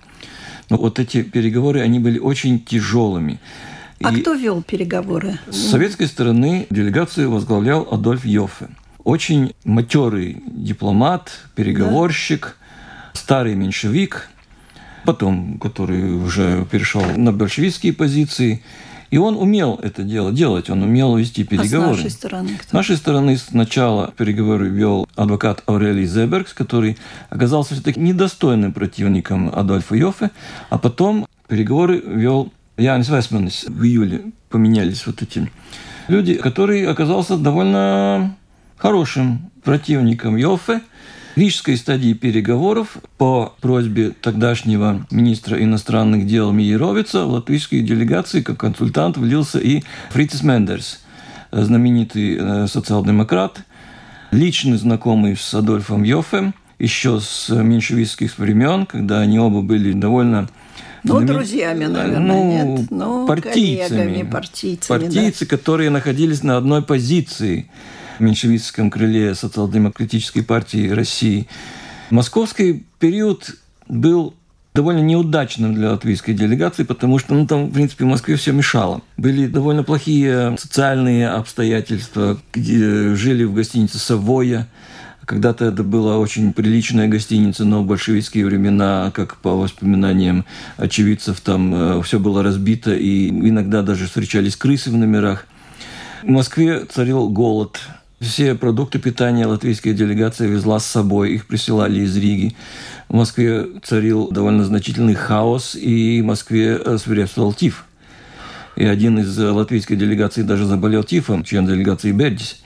Но 0.70 0.75
вот 0.75 1.00
эти 1.00 1.22
переговоры, 1.22 1.79
они 1.79 2.00
были 2.00 2.20
очень 2.20 2.60
тяжелыми. 2.60 3.39
А 4.05 4.13
и 4.13 4.21
кто 4.21 4.33
вел 4.33 4.62
переговоры? 4.62 5.39
С 5.50 5.71
советской 5.71 6.05
стороны 6.05 6.67
делегацию 6.69 7.31
возглавлял 7.31 7.88
Адольф 7.91 8.24
Йоффе. 8.24 8.69
Очень 9.03 9.53
матерый 9.63 10.43
дипломат, 10.45 11.31
переговорщик, 11.55 12.57
да? 13.13 13.19
старый 13.19 13.55
меньшевик, 13.55 14.29
потом, 15.05 15.57
который 15.59 16.15
уже 16.15 16.65
перешел 16.69 17.03
на 17.15 17.31
большевистские 17.31 17.93
позиции. 17.93 18.63
И 19.09 19.17
он 19.17 19.38
умел 19.38 19.79
это 19.81 20.03
дело 20.03 20.31
делать, 20.31 20.69
он 20.69 20.83
умел 20.83 21.15
вести 21.17 21.43
переговоры. 21.43 21.91
А 21.91 21.95
с 21.95 21.97
нашей 21.97 22.09
стороны 22.12 22.50
кто? 22.59 22.69
С 22.69 22.74
нашей 22.74 22.97
стороны 22.97 23.38
сначала 23.38 24.13
переговоры 24.17 24.69
вел 24.69 25.07
адвокат 25.15 25.63
Аурелий 25.67 26.05
Зебергс, 26.05 26.53
который 26.53 26.97
оказался 27.29 27.74
все-таки 27.74 28.00
недостойным 28.00 28.71
противником 28.71 29.51
Адольфа 29.51 29.95
Йоффе, 29.95 30.29
а 30.69 30.77
потом 30.77 31.27
переговоры 31.47 32.00
вел 32.00 32.51
Янис 32.77 33.08
Весманис 33.08 33.65
в 33.67 33.84
июле 33.86 34.34
поменялись 34.50 35.05
вот 35.08 35.22
эти 35.22 35.50
люди, 36.10 36.34
который 36.36 36.86
оказался 36.86 37.38
довольно 37.38 38.36
хорошим 38.77 39.50
противником 39.63 40.36
Йоффе. 40.36 40.82
В 41.36 41.38
рижской 41.38 41.75
стадии 41.75 42.13
переговоров 42.13 42.98
по 43.17 43.53
просьбе 43.60 44.12
тогдашнего 44.12 45.05
министра 45.12 45.62
иностранных 45.62 46.27
дел 46.27 46.51
Миеровица 46.51 47.25
в 47.25 47.32
латвийской 47.32 47.82
делегации 47.82 48.41
как 48.41 48.58
консультант 48.58 49.17
влился 49.17 49.60
и 49.60 49.84
Фрицис 50.12 50.44
Мендерс, 50.44 51.03
знаменитый 51.51 52.38
э, 52.39 52.67
социал-демократ, 52.67 53.62
лично 54.32 54.77
знакомый 54.77 55.36
с 55.36 55.53
Адольфом 55.53 56.03
Йоффе, 56.03 56.53
еще 56.79 57.20
с 57.20 57.50
меньшевистских 57.50 58.38
времен, 58.38 58.86
когда 58.86 59.20
они 59.20 59.39
оба 59.39 59.62
были 59.62 59.91
довольно 59.91 60.48
ну, 61.05 61.19
Знамен... 61.19 61.27
друзьями, 61.27 61.85
наверное, 61.85 62.19
ну, 62.19 62.75
нет. 62.75 62.91
Ну, 62.91 63.27
партийцами. 63.27 63.97
коллегами, 63.97 64.29
партийцами. 64.29 65.00
Партийцы, 65.00 65.45
да. 65.45 65.57
которые 65.57 65.89
находились 65.89 66.43
на 66.43 66.57
одной 66.57 66.81
позиции 66.81 67.69
в 68.17 68.21
меньшевистском 68.21 68.89
крыле 68.89 69.35
социал-демократической 69.35 70.41
партии 70.41 70.89
России. 70.89 71.47
Московский 72.09 72.85
период 73.00 73.55
был 73.88 74.33
довольно 74.74 75.00
неудачным 75.00 75.74
для 75.74 75.91
латвийской 75.91 76.33
делегации, 76.33 76.83
потому 76.83 77.17
что 77.19 77.33
ну, 77.33 77.47
там, 77.47 77.67
в 77.67 77.74
принципе, 77.74 78.03
в 78.03 78.07
Москве 78.07 78.35
все 78.35 78.51
мешало. 78.51 79.01
Были 79.17 79.47
довольно 79.47 79.83
плохие 79.83 80.57
социальные 80.57 81.29
обстоятельства, 81.29 82.38
где 82.53 83.15
жили 83.15 83.43
в 83.45 83.53
гостинице 83.53 84.00
«Савоя», 84.00 84.67
когда-то 85.25 85.65
это 85.65 85.84
была 85.84 86.17
очень 86.17 86.53
приличная 86.53 87.08
гостиница, 87.08 87.65
но 87.65 87.82
в 87.82 87.86
большевистские 87.86 88.46
времена, 88.46 89.12
как 89.13 89.38
по 89.38 89.55
воспоминаниям 89.55 90.46
очевидцев, 90.77 91.41
там 91.41 91.74
э, 91.74 92.01
все 92.03 92.20
было 92.20 92.44
разбито, 92.44 92.94
и 92.94 93.29
иногда 93.29 93.82
даже 93.82 94.05
встречались 94.05 94.55
крысы 94.55 94.91
в 94.91 94.98
номерах. 94.98 95.48
В 96.24 96.29
Москве 96.29 96.86
царил 96.86 97.29
голод. 97.29 97.79
Все 98.20 98.55
продукты 98.55 99.00
питания 99.00 99.46
латвийская 99.46 99.94
делегация 99.94 100.48
везла 100.48 100.79
с 100.79 100.86
собой, 100.86 101.34
их 101.34 101.48
присылали 101.48 102.01
из 102.01 102.15
Риги. 102.15 102.55
В 103.10 103.15
Москве 103.15 103.65
царил 103.84 104.29
довольно 104.29 104.63
значительный 104.63 105.15
хаос, 105.15 105.75
и 105.75 106.22
в 106.22 106.25
Москве 106.25 106.79
э, 106.84 106.98
свирепствовал 106.98 107.53
тиф. 107.53 107.86
И 108.75 108.84
один 108.84 109.20
из 109.20 109.38
латвийской 109.38 109.96
делегации 109.96 110.41
даже 110.41 110.65
заболел 110.65 111.03
тифом, 111.03 111.44
член 111.44 111.65
делегации 111.65 112.12
Бердис. 112.12 112.58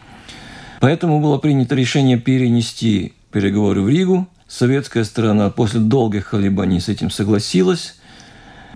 Поэтому 0.79 1.19
было 1.19 1.38
принято 1.38 1.75
решение 1.75 2.17
перенести 2.17 3.13
переговоры 3.31 3.81
в 3.81 3.89
Ригу. 3.89 4.27
Советская 4.48 5.03
сторона 5.03 5.50
после 5.50 5.79
долгих 5.79 6.29
колебаний 6.29 6.79
с 6.79 6.89
этим 6.89 7.12
согласилась. 7.12 7.99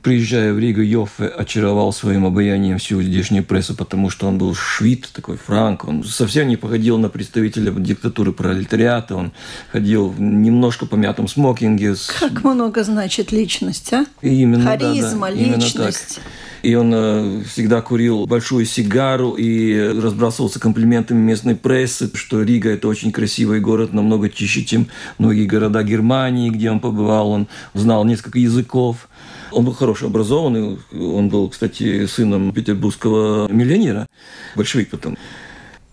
Приезжая 0.03 0.51
в 0.51 0.59
Ригу, 0.59 0.81
Йоффе 0.81 1.27
очаровал 1.27 1.93
своим 1.93 2.25
обаянием 2.25 2.77
всю 2.77 3.01
здешнюю 3.01 3.45
прессу, 3.45 3.73
потому 3.73 4.09
что 4.09 4.27
он 4.27 4.37
был 4.37 4.53
швид, 4.53 5.09
такой 5.13 5.37
франк. 5.37 5.85
Он 5.87 6.03
совсем 6.03 6.49
не 6.49 6.57
походил 6.57 6.97
на 6.97 7.07
представителя 7.07 7.71
диктатуры 7.71 8.33
пролетариата. 8.33 9.15
Он 9.15 9.31
ходил 9.71 10.09
в 10.09 10.19
немножко 10.19 10.85
помятом 10.85 11.29
смокинге. 11.29 11.95
Как 12.19 12.43
много 12.43 12.83
значит 12.83 13.31
личность, 13.31 13.93
а? 13.93 14.05
Именно, 14.21 14.65
Харизма, 14.65 15.29
да, 15.29 15.35
да. 15.35 15.41
личность. 15.41 16.19
И 16.63 16.75
он 16.75 16.93
э, 16.93 17.43
всегда 17.43 17.81
курил 17.81 18.25
большую 18.25 18.65
сигару 18.65 19.31
и 19.33 19.99
разбрасывался 20.01 20.59
комплиментами 20.59 21.19
местной 21.19 21.55
прессы, 21.55 22.09
что 22.13 22.41
Рига– 22.41 22.69
это 22.71 22.89
очень 22.89 23.13
красивый 23.13 23.61
город, 23.61 23.93
намного 23.93 24.29
чище, 24.29 24.65
чем 24.65 24.87
многие 25.17 25.45
города 25.45 25.83
Германии, 25.83 26.49
где 26.49 26.71
он 26.71 26.81
побывал. 26.81 27.31
Он 27.31 27.47
знал 27.73 28.03
несколько 28.03 28.39
языков. 28.39 29.09
Он 29.53 29.65
был 29.65 29.73
хорошо 29.73 30.07
образованный. 30.07 30.79
Он 30.91 31.29
был, 31.29 31.49
кстати, 31.49 32.05
сыном 32.07 32.51
петербургского 32.51 33.51
миллионера, 33.51 34.07
большевик 34.55 34.89
потом. 34.89 35.17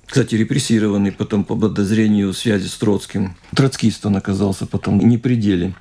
Кстати, 0.06 0.34
репрессированный 0.34 1.12
потом 1.12 1.44
по 1.44 1.54
подозрению 1.54 2.32
связи 2.32 2.66
с 2.66 2.74
Троцким. 2.76 3.36
Троцкист 3.54 4.04
он 4.06 4.16
оказался 4.16 4.66
потом 4.66 4.98
не 4.98 5.18
при 5.18 5.36
деле. 5.36 5.74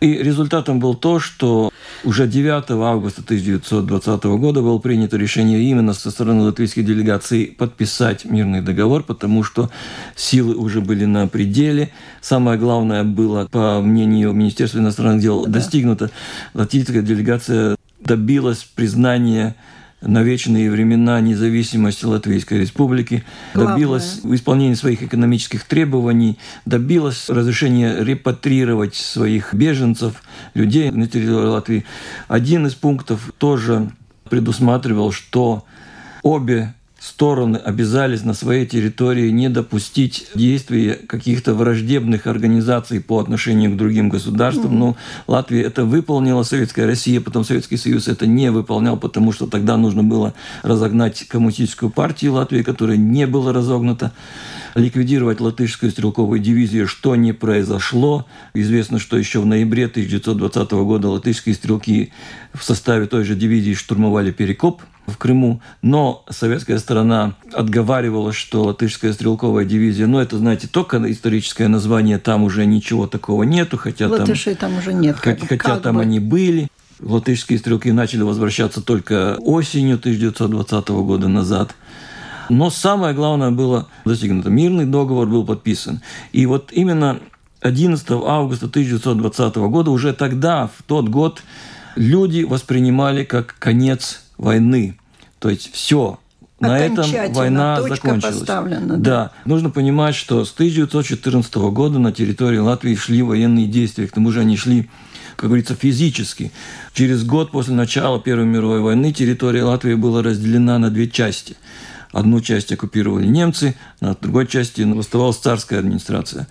И 0.00 0.14
результатом 0.14 0.80
был 0.80 0.94
то, 0.94 1.20
что 1.20 1.71
уже 2.04 2.26
9 2.26 2.70
августа 2.70 3.22
1920 3.22 4.24
года 4.24 4.60
было 4.60 4.78
принято 4.78 5.16
решение 5.16 5.60
именно 5.60 5.92
со 5.94 6.10
стороны 6.10 6.42
латвийской 6.42 6.82
делегации 6.82 7.46
подписать 7.46 8.24
мирный 8.24 8.60
договор, 8.60 9.02
потому 9.02 9.42
что 9.44 9.70
силы 10.16 10.54
уже 10.54 10.80
были 10.80 11.04
на 11.04 11.28
пределе. 11.28 11.90
Самое 12.20 12.58
главное 12.58 13.04
было, 13.04 13.46
по 13.46 13.80
мнению 13.80 14.32
Министерства 14.32 14.78
иностранных 14.78 15.22
дел, 15.22 15.44
да. 15.44 15.52
достигнуто. 15.52 16.10
Латвийская 16.54 17.02
делегация 17.02 17.76
добилась 18.00 18.66
признания 18.74 19.54
на 20.02 20.22
вечные 20.22 20.70
времена 20.70 21.20
независимости 21.20 22.04
Латвийской 22.04 22.60
Республики, 22.60 23.24
Главное. 23.54 23.74
добилась 23.74 24.20
исполнения 24.24 24.76
своих 24.76 25.02
экономических 25.02 25.64
требований, 25.64 26.38
добилась 26.66 27.28
разрешения 27.28 28.02
репатрировать 28.02 28.94
своих 28.94 29.54
беженцев, 29.54 30.22
людей 30.54 30.90
на 30.90 31.06
территории 31.06 31.46
Латвии. 31.46 31.84
Один 32.28 32.66
из 32.66 32.74
пунктов 32.74 33.32
тоже 33.38 33.90
предусматривал, 34.28 35.12
что 35.12 35.64
обе 36.22 36.74
стороны 37.02 37.56
обязались 37.56 38.22
на 38.22 38.32
своей 38.32 38.64
территории 38.64 39.28
не 39.30 39.48
допустить 39.48 40.28
действия 40.36 40.94
каких-то 40.94 41.52
враждебных 41.52 42.28
организаций 42.28 43.00
по 43.00 43.18
отношению 43.18 43.72
к 43.72 43.76
другим 43.76 44.08
государствам. 44.08 44.78
Ну, 44.78 44.96
Латвия 45.26 45.62
это 45.62 45.84
выполнила, 45.84 46.44
Советская 46.44 46.86
Россия, 46.86 47.20
потом 47.20 47.44
Советский 47.44 47.76
Союз 47.76 48.06
это 48.06 48.28
не 48.28 48.52
выполнял, 48.52 48.96
потому 48.96 49.32
что 49.32 49.48
тогда 49.48 49.76
нужно 49.76 50.04
было 50.04 50.34
разогнать 50.62 51.26
коммунистическую 51.26 51.90
партию 51.90 52.34
Латвии, 52.34 52.62
которая 52.62 52.96
не 52.96 53.26
была 53.26 53.52
разогнута. 53.52 54.12
ликвидировать 54.74 55.40
латышскую 55.40 55.90
стрелковую 55.90 56.40
дивизию, 56.40 56.86
что 56.86 57.16
не 57.16 57.32
произошло. 57.32 58.26
Известно, 58.54 58.98
что 58.98 59.18
еще 59.18 59.40
в 59.40 59.46
ноябре 59.46 59.86
1920 59.86 60.70
года 60.72 61.08
латышские 61.08 61.54
стрелки 61.54 62.12
в 62.54 62.62
составе 62.62 63.06
той 63.06 63.24
же 63.24 63.34
дивизии 63.34 63.74
штурмовали 63.74 64.30
Перекоп 64.30 64.82
в 65.06 65.16
Крыму, 65.18 65.60
но 65.82 66.24
советская 66.30 66.78
сторона 66.78 67.34
отговаривала, 67.52 68.32
что 68.32 68.64
латышская 68.64 69.12
стрелковая 69.12 69.64
дивизия, 69.64 70.06
ну 70.06 70.18
это, 70.18 70.38
знаете, 70.38 70.68
только 70.68 70.98
историческое 71.10 71.68
название, 71.68 72.18
там 72.18 72.44
уже 72.44 72.66
ничего 72.66 73.06
такого 73.06 73.42
нету, 73.42 73.76
хотя 73.76 74.08
Латышей 74.08 74.54
там, 74.54 74.70
там 74.70 74.78
уже 74.78 74.92
нет. 74.92 75.18
Как, 75.20 75.40
хотя 75.40 75.56
как 75.56 75.82
там 75.82 75.96
бы. 75.96 76.02
они 76.02 76.20
были. 76.20 76.68
Латышские 77.00 77.58
стрелки 77.58 77.90
начали 77.90 78.22
возвращаться 78.22 78.80
только 78.80 79.36
осенью 79.40 79.96
1920 79.96 80.88
года 80.88 81.26
назад. 81.26 81.74
Но 82.48 82.70
самое 82.70 83.12
главное 83.12 83.50
было 83.50 83.88
достигнуто. 84.04 84.50
Мирный 84.50 84.84
договор 84.84 85.26
был 85.26 85.44
подписан. 85.44 86.00
И 86.32 86.46
вот 86.46 86.70
именно 86.72 87.18
11 87.60 88.06
августа 88.10 88.66
1920 88.66 89.56
года, 89.56 89.90
уже 89.90 90.12
тогда, 90.12 90.68
в 90.68 90.82
тот 90.84 91.08
год, 91.08 91.42
люди 91.96 92.42
воспринимали 92.42 93.24
как 93.24 93.56
конец 93.58 94.22
войны. 94.42 94.98
То 95.38 95.50
есть 95.50 95.72
все, 95.72 96.18
на 96.60 96.78
этом 96.78 97.04
война 97.32 97.82
закончилась. 97.82 98.42
Да. 98.42 98.62
да, 98.62 99.30
нужно 99.44 99.70
понимать, 99.70 100.14
что 100.14 100.44
с 100.44 100.52
1914 100.52 101.54
года 101.56 101.98
на 101.98 102.12
территории 102.12 102.58
Латвии 102.58 102.94
шли 102.94 103.22
военные 103.22 103.66
действия. 103.66 104.06
К 104.06 104.12
тому 104.12 104.30
же 104.30 104.40
они 104.40 104.56
шли 104.56 104.88
как 105.36 105.48
говорится, 105.48 105.74
физически. 105.74 106.52
Через 106.92 107.24
год 107.24 107.50
после 107.50 107.74
начала 107.74 108.20
Первой 108.20 108.46
мировой 108.46 108.80
войны 108.80 109.12
территория 109.12 109.64
Латвии 109.64 109.94
была 109.94 110.22
разделена 110.22 110.78
на 110.78 110.88
две 110.88 111.08
части. 111.08 111.56
Одну 112.12 112.40
часть 112.40 112.70
оккупировали 112.70 113.26
немцы, 113.26 113.74
на 114.00 114.14
другой 114.14 114.46
части 114.46 114.82
оставалась 114.96 115.38
царская 115.38 115.80
администрация. 115.80 116.46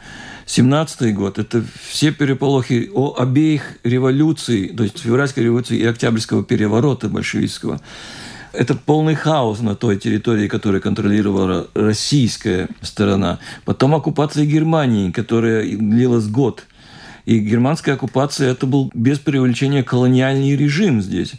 17 0.46 1.14
год– 1.16 1.38
это 1.40 1.64
все 1.88 2.12
переполохи 2.12 2.90
о 2.94 3.16
обеих 3.18 3.78
революций, 3.84 4.70
то 4.70 4.84
есть 4.84 5.00
февральской 5.00 5.44
революции 5.44 5.78
и 5.78 5.86
октябрьского 5.86 6.44
переворота 6.44 7.10
большевистского. 7.10 7.80
Это 8.54 8.76
полный 8.76 9.16
хаос 9.16 9.62
на 9.62 9.76
той 9.76 9.98
территории, 9.98 10.48
которую 10.48 10.82
контролировала 10.82 11.68
российская 11.74 12.68
сторона. 12.82 13.40
Потом 13.64 13.96
оккупация 13.96 14.46
Германии, 14.46 15.12
которая 15.12 15.64
длилась 15.64 16.28
год. 16.28 16.66
И 17.26 17.40
германская 17.40 17.96
оккупация– 17.96 18.52
это 18.52 18.66
был 18.66 18.92
без 18.94 19.20
преувеличения 19.20 19.84
колониальный 19.84 20.56
режим 20.56 21.02
здесь. 21.02 21.34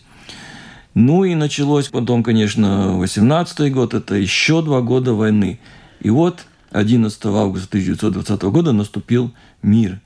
Ну 0.95 1.25
и 1.25 1.35
началось 1.35 1.89
потом, 1.89 2.23
конечно, 2.23 2.93
18 2.97 3.73
год, 3.73 3.95
это 3.95 4.15
еще 4.15 4.63
два 4.63 4.81
года 4.81 5.13
войны. 5.13 5.59
И 6.01 6.11
вот 6.11 6.47
11 6.73 7.25
августа 7.27 7.69
1920 7.69 8.43
года 8.43 8.73
наступил 8.73 9.33
мир. 9.63 10.01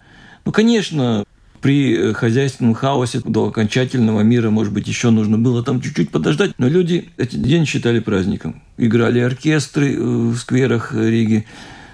Ну, 0.44 0.52
конечно, 0.52 1.24
при 1.60 2.12
хозяйственном 2.12 2.74
хаосе 2.74 3.20
до 3.24 3.48
окончательного 3.48 4.20
мира, 4.20 4.50
может 4.50 4.72
быть, 4.72 4.86
еще 4.86 5.10
нужно 5.10 5.38
было 5.38 5.62
там 5.62 5.80
чуть-чуть 5.80 6.10
подождать, 6.10 6.52
но 6.58 6.68
люди 6.68 7.08
этот 7.16 7.42
день 7.42 7.66
считали 7.66 8.00
праздником. 8.00 8.62
Играли 8.76 9.20
оркестры 9.20 9.94
э, 9.94 9.98
в 9.98 10.36
скверах 10.36 10.94
Риги, 10.94 11.46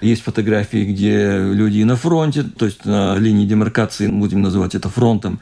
есть 0.02 0.22
фотографии, 0.22 0.84
где 0.84 1.38
люди 1.38 1.82
на 1.82 1.96
фронте, 1.96 2.42
то 2.42 2.66
есть 2.66 2.84
на 2.84 3.16
линии 3.16 3.46
демаркации, 3.46 4.08
будем 4.08 4.42
называть 4.42 4.74
это 4.74 4.88
фронтом. 4.88 5.40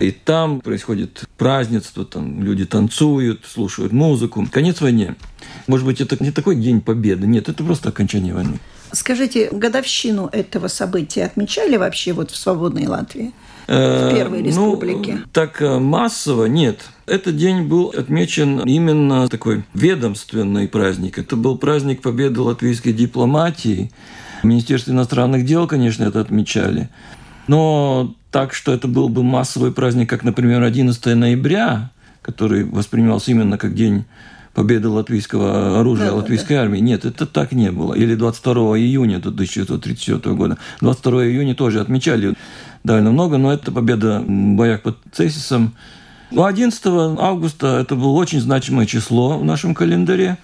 И 0.00 0.10
там 0.10 0.60
происходит 0.60 1.24
празднество, 1.36 2.04
там 2.04 2.42
люди 2.42 2.64
танцуют, 2.64 3.44
слушают 3.46 3.92
музыку. 3.92 4.46
Конец 4.50 4.80
войны. 4.80 5.16
Может 5.66 5.86
быть, 5.86 6.00
это 6.00 6.22
не 6.22 6.30
такой 6.30 6.56
день 6.56 6.80
победы. 6.80 7.26
Нет, 7.26 7.48
это 7.48 7.62
просто 7.62 7.90
окончание 7.90 8.34
войны. 8.34 8.58
Скажите, 8.92 9.48
годовщину 9.50 10.28
этого 10.32 10.68
события 10.68 11.24
отмечали 11.24 11.76
вообще 11.76 12.12
вот 12.12 12.30
в 12.30 12.36
свободной 12.36 12.86
Латвии? 12.86 13.32
в 13.68 14.14
Первой 14.14 14.42
Республике? 14.42 15.14
Ну, 15.16 15.20
так 15.30 15.60
э, 15.60 15.78
массово 15.78 16.46
нет. 16.46 16.80
Этот 17.06 17.36
день 17.36 17.64
был 17.64 17.92
отмечен 17.96 18.60
именно 18.60 19.28
такой 19.28 19.64
ведомственный 19.74 20.68
праздник. 20.68 21.18
Это 21.18 21.36
был 21.36 21.58
праздник 21.58 22.00
победы 22.00 22.40
латвийской 22.40 22.92
дипломатии. 22.92 23.92
Министерство 24.42 24.92
иностранных 24.92 25.44
дел, 25.44 25.66
конечно, 25.66 26.04
это 26.04 26.20
отмечали. 26.20 26.88
Но 27.46 28.14
так, 28.30 28.54
что 28.54 28.72
это 28.72 28.88
был 28.88 29.08
бы 29.08 29.22
массовый 29.22 29.72
праздник, 29.72 30.08
как, 30.08 30.22
например, 30.24 30.62
11 30.62 31.04
ноября, 31.16 31.90
который 32.22 32.64
воспринимался 32.64 33.30
именно 33.30 33.58
как 33.58 33.74
день 33.74 34.04
победы 34.58 34.88
латвийского 34.88 35.78
оружия, 35.78 36.08
да, 36.08 36.16
латвийской 36.16 36.54
да. 36.54 36.62
армии. 36.62 36.80
Нет, 36.80 37.04
это 37.04 37.26
так 37.26 37.52
не 37.52 37.70
было. 37.70 37.94
Или 37.94 38.16
22 38.16 38.76
июня 38.78 39.18
1934 39.18 40.34
года. 40.34 40.58
22 40.80 41.26
июня 41.26 41.54
тоже 41.54 41.80
отмечали 41.80 42.34
довольно 42.82 43.12
много, 43.12 43.38
но 43.38 43.52
это 43.52 43.70
победа 43.70 44.18
в 44.18 44.56
боях 44.56 44.82
под 44.82 44.96
Цесисом. 45.12 45.76
11 46.36 46.82
августа 46.86 47.78
это 47.80 47.94
было 47.94 48.10
очень 48.10 48.40
значимое 48.40 48.86
число 48.86 49.38
в 49.38 49.44
нашем 49.44 49.76
календаре. 49.76 50.38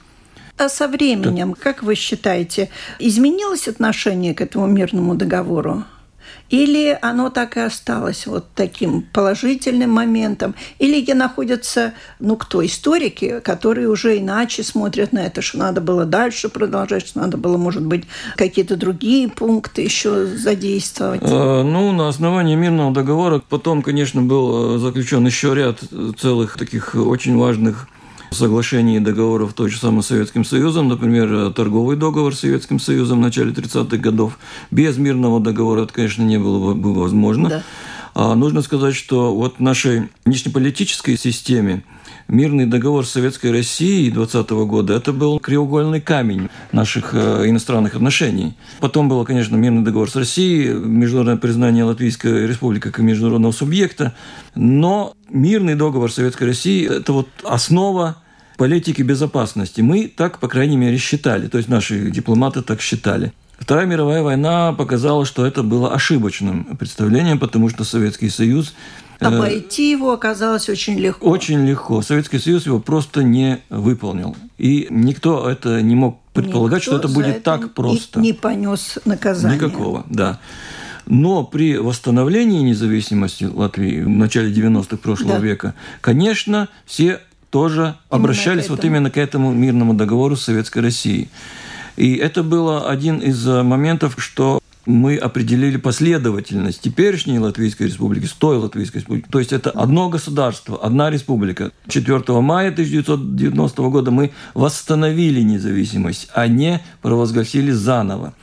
А 0.58 0.68
со 0.68 0.86
временем, 0.86 1.56
как 1.60 1.82
вы 1.82 1.96
считаете, 1.96 2.70
изменилось 3.00 3.66
отношение 3.66 4.32
к 4.32 4.40
этому 4.40 4.68
мирному 4.68 5.16
договору? 5.16 5.82
Или 6.50 6.96
оно 7.00 7.30
так 7.30 7.56
и 7.56 7.60
осталось 7.60 8.26
вот 8.26 8.46
таким 8.54 9.02
положительным 9.12 9.90
моментом? 9.90 10.54
Или 10.78 11.00
где 11.00 11.14
находятся, 11.14 11.94
ну 12.20 12.36
кто, 12.36 12.64
историки, 12.64 13.40
которые 13.40 13.88
уже 13.88 14.18
иначе 14.18 14.62
смотрят 14.62 15.12
на 15.12 15.20
это, 15.20 15.42
что 15.42 15.58
надо 15.58 15.80
было 15.80 16.04
дальше 16.04 16.48
продолжать, 16.48 17.06
что 17.06 17.20
надо 17.20 17.36
было, 17.36 17.56
может 17.56 17.84
быть, 17.84 18.04
какие-то 18.36 18.76
другие 18.76 19.28
пункты 19.28 19.82
еще 19.82 20.26
задействовать? 20.26 21.22
Э, 21.22 21.62
ну, 21.62 21.92
на 21.92 22.08
основании 22.08 22.54
мирного 22.54 22.92
договора 22.92 23.42
потом, 23.48 23.82
конечно, 23.82 24.22
был 24.22 24.76
э, 24.76 24.78
заключен 24.78 25.26
еще 25.26 25.54
ряд 25.54 25.80
целых 26.18 26.56
таких 26.58 26.94
очень 26.94 27.36
важных 27.36 27.88
соглашений 28.34 28.96
и 28.96 29.00
договоров 29.00 29.54
той 29.54 29.70
же 29.70 29.78
самой 29.78 30.02
Советским 30.02 30.44
Союзом, 30.44 30.88
например, 30.88 31.52
торговый 31.52 31.96
договор 31.96 32.34
с 32.34 32.40
Советским 32.40 32.78
Союзом 32.78 33.18
в 33.18 33.22
начале 33.22 33.52
30-х 33.52 33.96
годов. 33.96 34.38
Без 34.70 34.96
мирного 34.98 35.40
договора 35.40 35.84
это, 35.84 35.92
конечно, 35.94 36.22
не 36.22 36.38
было 36.38 36.74
бы 36.74 36.94
возможно. 36.94 37.48
Да. 37.48 37.62
А 38.14 38.34
нужно 38.36 38.62
сказать, 38.62 38.94
что 38.94 39.34
вот 39.34 39.58
нашей 39.58 40.08
внешнеполитической 40.24 41.18
системе 41.18 41.82
мирный 42.28 42.66
договор 42.66 43.04
с 43.04 43.10
Советской 43.10 43.50
Россией 43.50 44.10
20 44.10 44.50
года– 44.50 44.94
это 44.94 45.12
был 45.12 45.38
краеугольный 45.40 46.00
камень 46.00 46.48
наших 46.72 47.10
э, 47.12 47.48
иностранных 47.48 47.96
отношений. 47.96 48.56
Потом 48.80 49.08
был, 49.08 49.24
конечно, 49.24 49.56
мирный 49.56 49.82
договор 49.82 50.08
с 50.08 50.16
Россией, 50.16 50.74
международное 50.74 51.36
признание 51.36 51.84
Латвийской 51.84 52.46
Республики 52.46 52.84
как 52.84 52.98
международного 52.98 53.52
субъекта. 53.52 54.14
Но 54.54 55.14
мирный 55.28 55.74
договор 55.74 56.10
Советской 56.10 56.44
Россией– 56.44 56.86
это 56.98 57.12
вот 57.12 57.28
основа 57.42 58.16
политики 58.56 59.02
безопасности. 59.02 59.80
Мы 59.80 60.08
так, 60.08 60.38
по 60.38 60.48
крайней 60.48 60.76
мере, 60.76 60.98
считали, 60.98 61.48
то 61.48 61.58
есть 61.58 61.68
наши 61.68 62.10
дипломаты 62.10 62.62
так 62.62 62.80
считали. 62.80 63.32
Вторая 63.58 63.86
мировая 63.86 64.22
война 64.22 64.72
показала, 64.72 65.24
что 65.24 65.46
это 65.46 65.62
было 65.62 65.94
ошибочным 65.94 66.76
представлением, 66.76 67.38
потому 67.38 67.68
что 67.68 67.84
Советский 67.84 68.28
Союз 68.28 68.74
э, 69.20 69.26
Обойти 69.26 69.90
его 69.90 70.12
оказалось 70.12 70.68
очень 70.68 70.98
легко. 70.98 71.26
Очень 71.28 71.66
легко. 71.66 72.02
Советский 72.02 72.38
Союз 72.38 72.66
его 72.66 72.80
просто 72.80 73.22
не 73.22 73.60
выполнил. 73.70 74.36
И 74.58 74.88
никто 74.90 75.48
это 75.48 75.80
не 75.82 75.94
мог 75.94 76.20
предполагать, 76.32 76.80
никто 76.82 76.98
что 76.98 76.98
это 76.98 77.08
будет 77.08 77.36
это 77.36 77.40
так 77.42 77.74
просто. 77.74 78.20
Не, 78.20 78.28
не 78.28 78.32
понес 78.34 78.98
наказания. 79.04 79.54
Никакого, 79.54 80.04
да. 80.10 80.40
Но 81.06 81.44
при 81.44 81.76
восстановлении 81.76 82.62
независимости 82.62 83.44
Латвии 83.44 84.02
в 84.02 84.08
начале 84.08 84.52
90-х 84.52 84.96
прошлого 84.96 85.38
да. 85.38 85.38
века, 85.38 85.74
конечно, 86.00 86.68
все 86.86 87.20
тоже 87.54 87.94
обращались 88.08 88.68
вот 88.68 88.84
именно 88.84 89.12
к 89.12 89.16
этому 89.16 89.52
мирному 89.52 89.94
договору 89.94 90.34
с 90.34 90.42
Советской 90.42 90.80
Россией. 90.80 91.28
И 91.96 92.16
это 92.16 92.42
было 92.42 92.90
один 92.90 93.18
из 93.18 93.46
э, 93.46 93.62
моментов, 93.62 94.16
что 94.18 94.58
мы 94.86 95.16
определили 95.16 95.76
последовательность 95.76 96.80
теперешней 96.80 97.38
Латвийской 97.38 97.84
республики 97.84 98.26
с 98.26 98.32
той 98.32 98.56
Латвийской 98.56 98.96
республики. 98.96 99.28
То 99.30 99.38
есть 99.38 99.52
это 99.52 99.70
одно 99.70 100.08
государство, 100.08 100.84
одна 100.84 101.10
республика. 101.10 101.70
4 101.86 102.40
мая 102.40 102.72
1990 102.72 103.82
года 103.82 104.10
мы 104.10 104.32
восстановили 104.54 105.40
независимость, 105.40 106.30
а 106.34 106.48
не 106.48 106.80
провозгласили 107.02 107.70
заново. 107.70 108.34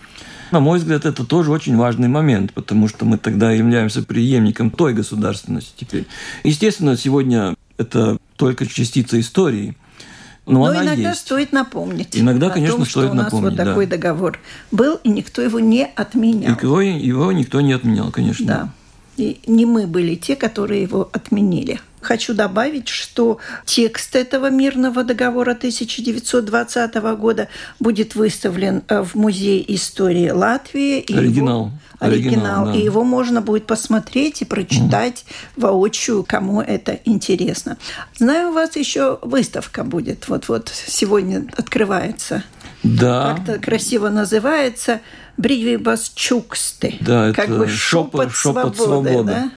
На 0.51 0.61
мой 0.61 0.79
взгляд, 0.79 1.05
это 1.05 1.25
тоже 1.25 1.51
очень 1.51 1.75
важный 1.75 2.07
момент, 2.07 2.53
потому 2.53 2.87
что 2.87 3.03
мы 3.03 3.17
тогда 3.17 3.51
являемся 3.51 4.03
преемником 4.03 4.71
той 4.71 4.93
государственности 4.93 5.73
теперь. 5.75 6.07
Естественно, 6.45 6.95
сегодня 6.95 7.55
это 7.77 8.17
только 8.41 8.65
частица 8.65 9.19
истории. 9.19 9.75
Но, 10.47 10.53
но 10.53 10.65
она 10.65 10.83
иногда 10.83 11.09
есть. 11.09 11.21
стоит 11.21 11.51
напомнить. 11.51 12.17
Иногда, 12.17 12.49
конечно, 12.49 12.77
том, 12.77 12.85
стоит 12.87 13.05
что 13.05 13.11
у 13.11 13.13
нас 13.13 13.25
напомнить. 13.25 13.51
вот 13.51 13.65
такой 13.65 13.85
да. 13.85 13.97
договор 13.97 14.39
был, 14.71 14.95
и 15.03 15.09
никто 15.09 15.43
его 15.43 15.59
не 15.59 15.85
отменял. 15.85 16.55
И 16.55 16.63
его, 16.63 16.81
его 16.81 17.31
никто 17.31 17.61
не 17.61 17.73
отменял, 17.73 18.09
конечно. 18.09 18.45
Да. 18.47 18.69
И 19.17 19.39
не 19.45 19.67
мы 19.67 19.85
были 19.85 20.15
те, 20.15 20.35
которые 20.35 20.81
его 20.81 21.07
отменили. 21.13 21.79
Хочу 22.01 22.33
добавить, 22.33 22.87
что 22.89 23.37
текст 23.65 24.15
этого 24.15 24.49
мирного 24.49 25.03
договора 25.03 25.51
1920 25.51 26.95
года 27.17 27.47
будет 27.79 28.15
выставлен 28.15 28.83
э, 28.87 29.01
в 29.01 29.15
Музее 29.15 29.75
истории 29.75 30.29
Латвии. 30.29 30.99
И 30.99 31.15
оригинал. 31.15 31.67
Его, 31.67 31.71
оригинал, 31.99 32.35
оригинал 32.35 32.65
да. 32.65 32.73
и 32.73 32.83
его 32.83 33.03
можно 33.03 33.41
будет 33.41 33.67
посмотреть 33.67 34.41
и 34.41 34.45
прочитать 34.45 35.25
mm. 35.27 35.61
воочию, 35.61 36.25
кому 36.27 36.61
это 36.61 36.99
интересно. 37.05 37.77
Знаю, 38.17 38.49
у 38.49 38.53
вас 38.53 38.75
еще 38.75 39.19
выставка 39.21 39.83
будет. 39.83 40.27
Вот-вот 40.27 40.71
сегодня 40.73 41.45
открывается. 41.55 42.43
Да. 42.83 43.35
Как-то 43.35 43.59
красиво 43.59 44.09
называется 44.09 45.01
Бривибас 45.37 46.11
Чуксты. 46.15 46.97
Да, 46.99 47.31
как 47.33 47.45
это 47.45 47.57
бы 47.59 47.67
шепот, 47.67 48.31
шепот 48.31 48.75
свободы. 48.75 49.09
свободы. 49.09 49.31
Да? 49.31 49.51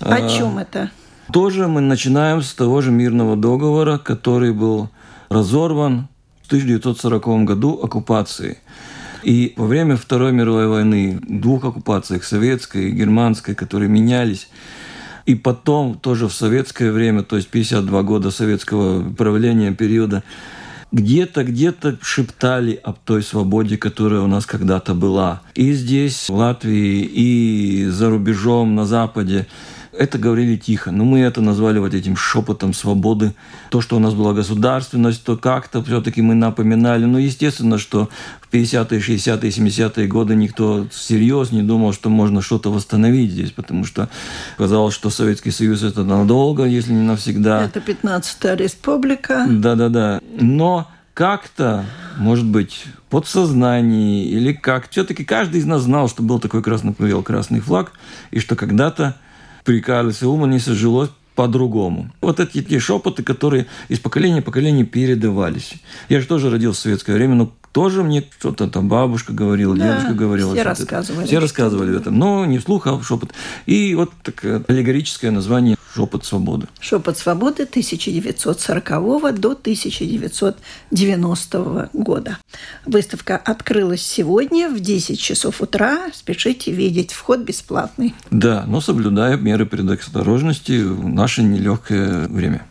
А, 0.00 0.14
О 0.16 0.28
чем 0.28 0.58
это? 0.58 0.90
Тоже 1.30 1.68
мы 1.68 1.80
начинаем 1.80 2.42
с 2.42 2.54
того 2.54 2.80
же 2.80 2.90
мирного 2.90 3.36
договора, 3.36 3.98
который 3.98 4.52
был 4.52 4.90
разорван 5.28 6.08
в 6.42 6.46
1940 6.46 7.44
году 7.44 7.80
оккупацией. 7.82 8.58
И 9.22 9.54
во 9.56 9.66
время 9.66 9.96
Второй 9.96 10.32
мировой 10.32 10.66
войны, 10.66 11.20
двух 11.22 11.64
оккупациях, 11.64 12.24
советской 12.24 12.88
и 12.88 12.92
германской, 12.92 13.54
которые 13.54 13.88
менялись, 13.88 14.48
и 15.26 15.36
потом 15.36 15.94
тоже 15.94 16.26
в 16.26 16.32
советское 16.32 16.90
время, 16.90 17.22
то 17.22 17.36
есть 17.36 17.48
52 17.48 18.02
года 18.02 18.30
советского 18.30 19.08
правления 19.12 19.72
периода, 19.72 20.24
где-то, 20.90 21.44
где-то 21.44 21.98
шептали 22.02 22.78
об 22.82 22.98
той 23.04 23.22
свободе, 23.22 23.78
которая 23.78 24.20
у 24.20 24.26
нас 24.26 24.44
когда-то 24.44 24.94
была. 24.94 25.40
И 25.54 25.72
здесь, 25.72 26.28
в 26.28 26.34
Латвии, 26.34 27.02
и 27.02 27.86
за 27.86 28.10
рубежом, 28.10 28.74
на 28.74 28.84
Западе. 28.84 29.46
Это 29.96 30.16
говорили 30.16 30.56
тихо, 30.56 30.90
но 30.90 31.04
мы 31.04 31.20
это 31.20 31.42
назвали 31.42 31.78
вот 31.78 31.92
этим 31.92 32.16
шепотом 32.16 32.72
свободы. 32.72 33.34
То, 33.68 33.82
что 33.82 33.96
у 33.96 33.98
нас 33.98 34.14
была 34.14 34.32
государственность, 34.32 35.22
то 35.22 35.36
как-то 35.36 35.82
все-таки 35.84 36.22
мы 36.22 36.34
напоминали. 36.34 37.04
Ну, 37.04 37.18
естественно, 37.18 37.76
что 37.76 38.08
в 38.40 38.52
50-е, 38.52 39.00
60-е, 39.00 39.50
70-е 39.50 40.06
годы 40.06 40.34
никто 40.34 40.86
всерьез 40.90 41.52
не 41.52 41.62
думал, 41.62 41.92
что 41.92 42.08
можно 42.08 42.40
что-то 42.40 42.72
восстановить 42.72 43.32
здесь, 43.32 43.50
потому 43.50 43.84
что 43.84 44.08
казалось, 44.56 44.94
что 44.94 45.10
Советский 45.10 45.50
Союз 45.50 45.82
это 45.82 46.04
надолго, 46.04 46.64
если 46.64 46.92
не 46.92 47.02
навсегда. 47.02 47.64
Это 47.64 47.80
15-я 47.80 48.56
республика. 48.56 49.46
Да-да-да. 49.46 50.20
Но 50.40 50.88
как-то, 51.12 51.84
может 52.16 52.46
быть, 52.46 52.86
подсознании 53.10 54.24
или 54.24 54.54
как. 54.54 54.88
Все-таки 54.88 55.24
каждый 55.24 55.60
из 55.60 55.66
нас 55.66 55.82
знал, 55.82 56.08
что 56.08 56.22
был 56.22 56.40
такой 56.40 56.62
красный 56.62 56.94
красный 57.22 57.60
флаг, 57.60 57.92
и 58.30 58.40
что 58.40 58.56
когда-то 58.56 59.16
при 59.64 59.80
Карлосе 59.80 60.26
Улманисе 60.26 60.74
жилось 60.74 61.10
по-другому. 61.34 62.10
Вот 62.20 62.40
эти 62.40 62.62
те 62.62 62.78
шепоты, 62.78 63.22
которые 63.22 63.66
из 63.88 63.98
поколения 63.98 64.42
в 64.42 64.44
поколение 64.44 64.84
передавались. 64.84 65.74
Я 66.08 66.20
же 66.20 66.26
тоже 66.26 66.50
родился 66.50 66.80
в 66.80 66.82
советское 66.82 67.14
время, 67.14 67.34
но 67.34 67.52
тоже 67.72 68.04
мне 68.04 68.24
что-то 68.38 68.68
там 68.68 68.88
бабушка 68.88 69.32
говорила, 69.32 69.74
да, 69.76 69.94
дедушка 69.94 70.14
говорила. 70.14 70.52
Все 70.52 70.62
рассказывали. 70.62 71.26
Все 71.26 71.38
рассказывали 71.38 71.90
об 71.90 71.96
этом, 72.02 72.18
но 72.18 72.44
не 72.44 72.58
вслух, 72.58 72.86
а 72.86 73.00
шепот. 73.02 73.32
И 73.66 73.94
вот 73.94 74.10
такое 74.22 74.62
аллегорическое 74.68 75.30
название 75.30 75.76
«Шепот 75.94 76.24
свободы». 76.24 76.68
«Шепот 76.80 77.18
свободы» 77.18 77.64
1940 77.64 79.38
до 79.38 79.50
1990 79.52 81.90
года. 81.92 82.38
Выставка 82.86 83.36
открылась 83.36 84.00
сегодня 84.02 84.70
в 84.70 84.80
10 84.80 85.20
часов 85.20 85.60
утра. 85.60 86.10
Спешите 86.14 86.72
видеть, 86.72 87.12
вход 87.12 87.40
бесплатный. 87.40 88.14
Да, 88.30 88.64
но 88.66 88.80
соблюдая 88.80 89.36
меры 89.36 89.66
предосторожности 89.66 90.82
в 90.82 91.06
наше 91.08 91.42
нелегкое 91.42 92.26
время. 92.28 92.64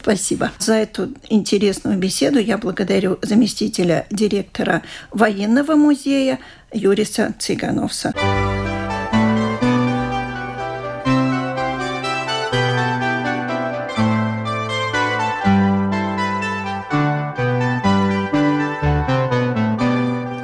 Спасибо 0.00 0.52
за 0.58 0.74
эту 0.74 1.08
интересную 1.28 1.98
беседу. 1.98 2.38
Я 2.38 2.58
благодарю 2.58 3.18
заместителя 3.22 4.06
директора 4.10 4.82
военного 5.10 5.76
музея 5.76 6.38
Юриса 6.72 7.34
Цыгановса. 7.38 8.12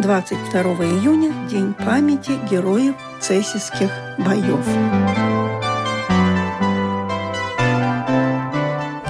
Двадцать 0.00 0.38
второго 0.48 0.82
июня– 0.82 1.32
День 1.50 1.72
памяти 1.72 2.32
героев 2.50 2.94
цесийских 3.20 3.90
боев. 4.18 5.29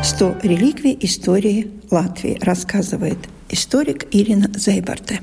100 0.03 0.39
реликвий 0.43 0.97
истории 1.03 1.71
Латвии, 1.91 2.39
рассказывает 2.41 3.19
историк 3.51 4.07
Ирина 4.11 4.51
Зейбарте. 4.57 5.21